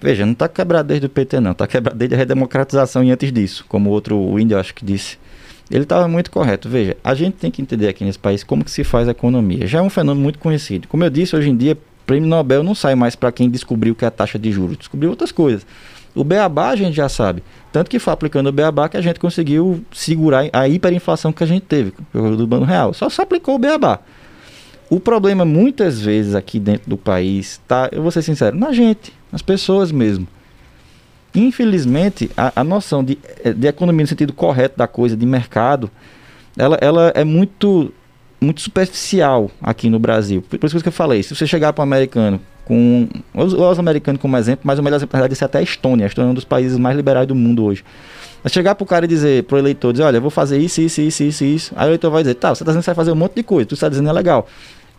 [0.00, 1.50] Veja, não está quebrado desde o PT, não.
[1.50, 5.18] Está quebrado desde a redemocratização e antes disso, como outro índio acho que disse.
[5.70, 6.68] Ele estava muito correto.
[6.68, 9.66] Veja, a gente tem que entender aqui nesse país como que se faz a economia.
[9.66, 10.88] Já é um fenômeno muito conhecido.
[10.88, 14.04] Como eu disse, hoje em dia, prêmio Nobel não sai mais para quem descobriu que
[14.04, 14.78] é a taxa de juros.
[14.78, 15.66] Descobriu outras coisas.
[16.14, 17.42] O beabá a gente já sabe.
[17.70, 21.46] Tanto que foi aplicando o beabá que a gente conseguiu segurar a hiperinflação que a
[21.46, 22.94] gente teve do Banco Real.
[22.94, 24.00] Só se aplicou o beabá.
[24.88, 29.12] O problema muitas vezes aqui dentro do país, tá, eu vou ser sincero, na gente,
[29.30, 30.26] nas pessoas mesmo.
[31.34, 35.90] Infelizmente, a, a noção de, eh, de economia no sentido correto da coisa, de mercado,
[36.56, 37.92] ela, ela é muito,
[38.40, 40.42] muito superficial aqui no Brasil.
[40.42, 44.36] Por, isso que eu falei, se você chegar para um americano, com os americanos como
[44.36, 46.04] exemplo, mas o melhor exemplo, na verdade, é até a Estônia.
[46.04, 47.82] A Estônia é um dos países mais liberais do mundo hoje.
[48.42, 50.58] Mas chegar para o cara e dizer, para o eleitor, dizer, olha, eu vou fazer
[50.58, 51.72] isso, isso, isso, isso, isso.
[51.76, 53.36] Aí o eleitor vai dizer, tá, você está dizendo que você vai fazer um monte
[53.36, 54.46] de coisa, tu está dizendo é legal.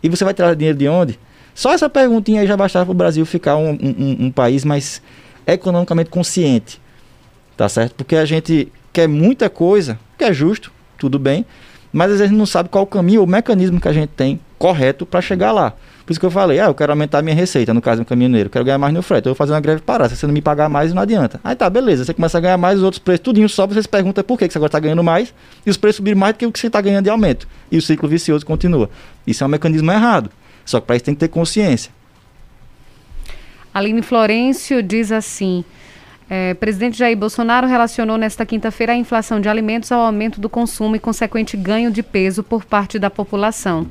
[0.02, 1.18] E você vai tirar dinheiro de onde?
[1.54, 5.00] Só essa perguntinha aí já bastava para o Brasil ficar um, um, um país mais
[5.54, 6.80] economicamente consciente,
[7.56, 7.94] tá certo?
[7.94, 11.44] Porque a gente quer muita coisa, que é justo, tudo bem,
[11.92, 14.40] mas às vezes não sabe qual o caminho ou o mecanismo que a gente tem
[14.58, 15.72] correto para chegar lá.
[16.04, 18.04] Por isso que eu falei, ah, eu quero aumentar a minha receita, no caso do
[18.04, 20.34] caminhoneiro, quero ganhar mais no frete, eu vou fazer uma greve parada, se você não
[20.34, 21.40] me pagar mais, não adianta.
[21.44, 23.88] Aí tá, beleza, você começa a ganhar mais, os outros preços, tudinho sobe, você se
[23.88, 25.32] pergunta por que você agora está ganhando mais,
[25.64, 27.46] e os preços subiram mais do que o que você está ganhando de aumento.
[27.70, 28.90] E o ciclo vicioso continua.
[29.26, 30.30] Isso é um mecanismo errado.
[30.64, 31.92] Só que para isso tem que ter consciência.
[33.80, 35.64] Aline Florencio diz assim:
[36.28, 40.96] é, presidente Jair Bolsonaro relacionou nesta quinta-feira a inflação de alimentos ao aumento do consumo
[40.96, 43.86] e consequente ganho de peso por parte da população.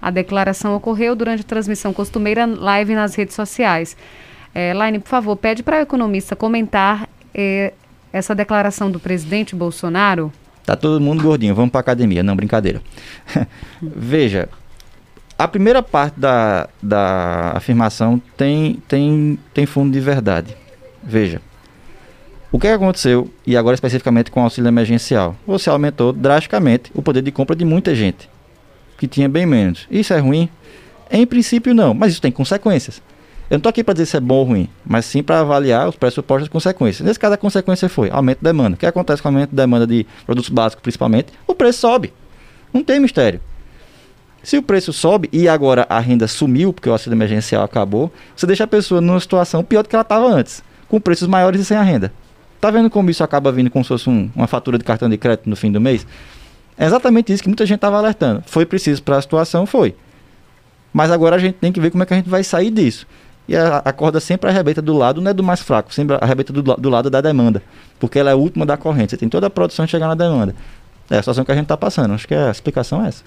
[0.00, 3.96] A declaração ocorreu durante a transmissão costumeira live nas redes sociais.
[4.54, 7.74] É, Laine, por favor, pede para o economista comentar é,
[8.12, 10.32] essa declaração do presidente Bolsonaro.
[10.64, 12.80] Tá todo mundo gordinho, vamos para academia, não brincadeira.
[13.82, 14.48] Veja,
[15.38, 20.56] a primeira parte da, da afirmação tem, tem, tem fundo de verdade.
[21.02, 21.40] Veja,
[22.52, 25.34] o que aconteceu, e agora especificamente com o auxílio emergencial?
[25.46, 28.30] Você aumentou drasticamente o poder de compra de muita gente,
[28.96, 29.88] que tinha bem menos.
[29.90, 30.48] Isso é ruim?
[31.10, 33.02] Em princípio, não, mas isso tem consequências.
[33.50, 35.88] Eu não estou aqui para dizer se é bom ou ruim, mas sim para avaliar
[35.88, 37.06] os pressupostos e consequências.
[37.06, 38.76] Nesse caso, a consequência foi aumento de demanda.
[38.76, 41.32] O que acontece com o aumento de demanda de produtos básicos, principalmente?
[41.46, 42.12] O preço sobe.
[42.72, 43.40] Não tem mistério.
[44.44, 48.46] Se o preço sobe e agora a renda sumiu, porque o auxílio emergencial acabou, você
[48.46, 51.64] deixa a pessoa numa situação pior do que ela estava antes, com preços maiores e
[51.64, 52.12] sem a renda.
[52.60, 55.16] Tá vendo como isso acaba vindo como se fosse um, uma fatura de cartão de
[55.16, 56.06] crédito no fim do mês?
[56.76, 58.42] É exatamente isso que muita gente estava alertando.
[58.46, 59.64] Foi preciso para a situação?
[59.64, 59.96] Foi.
[60.92, 63.06] Mas agora a gente tem que ver como é que a gente vai sair disso.
[63.48, 66.52] E a, a corda sempre arrebenta do lado, não é do mais fraco, sempre arrebenta
[66.52, 67.62] do, do lado da demanda.
[67.98, 69.10] Porque ela é a última da corrente.
[69.10, 70.54] Você tem toda a produção chegar na demanda.
[71.08, 72.12] É a situação que a gente está passando.
[72.12, 73.24] Acho que a explicação é essa.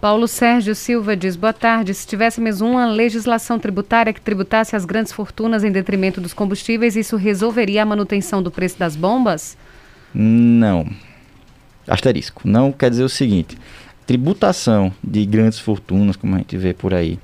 [0.00, 1.94] Paulo Sérgio Silva diz: boa tarde.
[1.94, 7.16] Se tivéssemos uma legislação tributária que tributasse as grandes fortunas em detrimento dos combustíveis, isso
[7.16, 9.56] resolveria a manutenção do preço das bombas?
[10.14, 10.86] Não.
[11.88, 12.42] Asterisco.
[12.44, 13.56] Não quer dizer o seguinte:
[14.06, 17.18] tributação de grandes fortunas, como a gente vê por aí,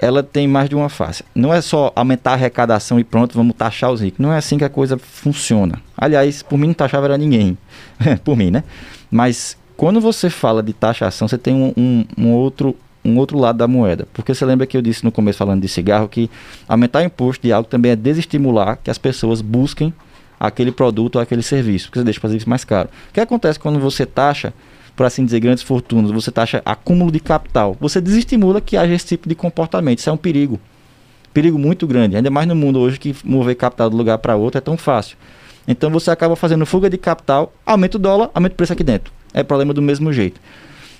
[0.00, 1.24] ela tem mais de uma face.
[1.34, 4.20] Não é só aumentar a arrecadação e pronto, vamos taxar os ricos.
[4.20, 5.80] Não é assim que a coisa funciona.
[5.96, 7.58] Aliás, por mim não taxava era ninguém.
[8.24, 8.62] por mim, né?
[9.10, 12.74] Mas quando você fala de taxação, você tem um, um, um, outro,
[13.04, 14.06] um outro lado da moeda.
[14.12, 16.30] Porque você lembra que eu disse no começo, falando de cigarro, que
[16.68, 19.92] aumentar o imposto de algo também é desestimular que as pessoas busquem
[20.38, 22.88] aquele produto ou aquele serviço, porque você deixa fazer isso mais caro.
[23.10, 24.52] O que acontece quando você taxa
[24.96, 29.06] por assim dizer, grandes fortunas, você taxa acúmulo de capital, você desestimula que haja esse
[29.06, 29.98] tipo de comportamento.
[29.98, 30.58] Isso é um perigo.
[31.34, 34.34] Perigo muito grande, ainda mais no mundo hoje que mover capital de um lugar para
[34.36, 35.18] outro é tão fácil.
[35.68, 39.12] Então você acaba fazendo fuga de capital, aumenta o dólar, aumenta o preço aqui dentro.
[39.36, 40.40] É problema do mesmo jeito.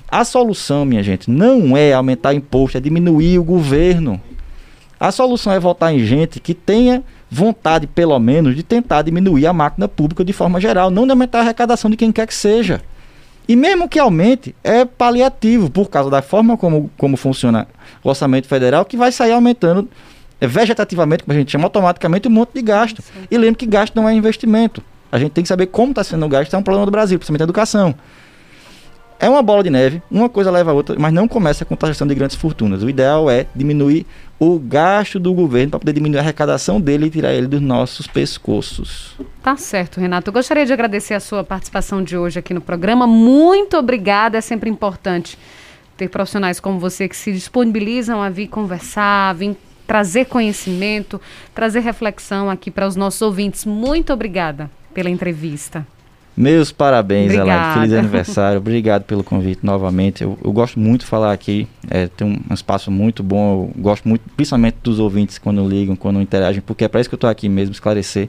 [0.08, 4.20] A solução, minha gente, não é aumentar imposto, é diminuir o governo.
[5.00, 9.52] A solução é votar em gente que tenha vontade, pelo menos, de tentar diminuir a
[9.54, 12.82] máquina pública de forma geral, não de aumentar a arrecadação de quem quer que seja.
[13.48, 17.66] E mesmo que aumente, é paliativo, por causa da forma como, como funciona
[18.04, 19.88] o orçamento federal, que vai sair aumentando
[20.40, 23.02] é, vegetativamente, como a gente chama, automaticamente um monte de gasto.
[23.02, 23.26] Sim.
[23.30, 24.82] E lembre que gasto não é investimento.
[25.10, 27.18] A gente tem que saber como está sendo o gasto, é um problema do Brasil,
[27.18, 27.94] principalmente a educação.
[29.18, 32.06] É uma bola de neve, uma coisa leva a outra, mas não começa com taxação
[32.06, 32.82] de grandes fortunas.
[32.82, 34.06] O ideal é diminuir
[34.38, 38.06] o gasto do governo para poder diminuir a arrecadação dele e tirar ele dos nossos
[38.06, 39.14] pescoços.
[39.42, 40.28] Tá certo, Renato.
[40.28, 43.06] Eu gostaria de agradecer a sua participação de hoje aqui no programa.
[43.06, 45.38] Muito obrigada, é sempre importante
[45.96, 49.56] ter profissionais como você que se disponibilizam a vir conversar, a vir
[49.86, 51.20] trazer conhecimento,
[51.54, 53.64] trazer reflexão aqui para os nossos ouvintes.
[53.64, 55.86] Muito obrigada pela entrevista.
[56.36, 57.74] Meus parabéns, Elaine.
[57.74, 58.58] Feliz aniversário.
[58.58, 60.22] Obrigado pelo convite novamente.
[60.22, 61.66] Eu, eu gosto muito de falar aqui.
[61.88, 63.70] É, tem um, um, espaço muito bom.
[63.74, 67.14] Eu gosto muito, principalmente dos ouvintes, quando ligam, quando interagem, porque é para isso que
[67.14, 68.28] eu estou aqui mesmo, esclarecer.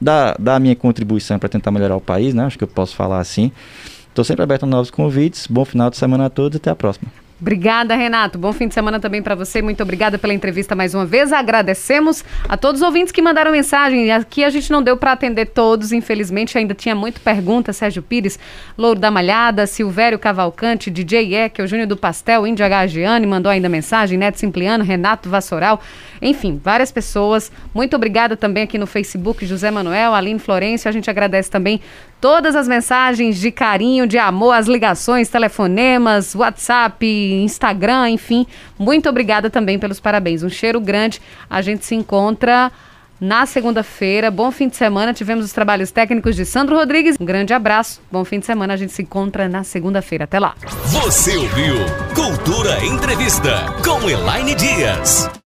[0.00, 2.46] Dar, dar a minha contribuição para tentar melhorar o país, né?
[2.46, 3.52] Acho que eu posso falar assim.
[4.08, 5.46] Estou sempre aberto a novos convites.
[5.46, 7.10] Bom final de semana a todos e até a próxima.
[7.42, 8.38] Obrigada, Renato.
[8.38, 9.60] Bom fim de semana também para você.
[9.60, 11.32] Muito obrigada pela entrevista mais uma vez.
[11.32, 14.12] Agradecemos a todos os ouvintes que mandaram mensagem.
[14.12, 16.56] Aqui a gente não deu para atender todos, infelizmente.
[16.56, 17.72] Ainda tinha muita pergunta.
[17.72, 18.38] Sérgio Pires,
[18.78, 24.16] Louro da Malhada, Silvério Cavalcante, DJ Eck, Júnior do Pastel, Índia Gagiane mandou ainda mensagem,
[24.16, 25.80] Neto Simpliano, Renato Vassoral.
[26.22, 27.50] Enfim, várias pessoas.
[27.74, 30.88] Muito obrigada também aqui no Facebook, José Manuel, Aline Florencio.
[30.88, 31.80] A gente agradece também
[32.22, 38.46] todas as mensagens de carinho, de amor, as ligações, telefonemas, WhatsApp, Instagram, enfim.
[38.78, 40.44] Muito obrigada também pelos parabéns.
[40.44, 41.20] Um cheiro grande.
[41.50, 42.70] A gente se encontra
[43.20, 44.30] na segunda-feira.
[44.30, 45.12] Bom fim de semana.
[45.12, 47.16] Tivemos os trabalhos técnicos de Sandro Rodrigues.
[47.20, 48.00] Um grande abraço.
[48.10, 48.74] Bom fim de semana.
[48.74, 50.22] A gente se encontra na segunda-feira.
[50.22, 50.54] Até lá.
[50.86, 51.74] Você ouviu
[52.14, 55.28] Cultura Entrevista com Elaine Dias.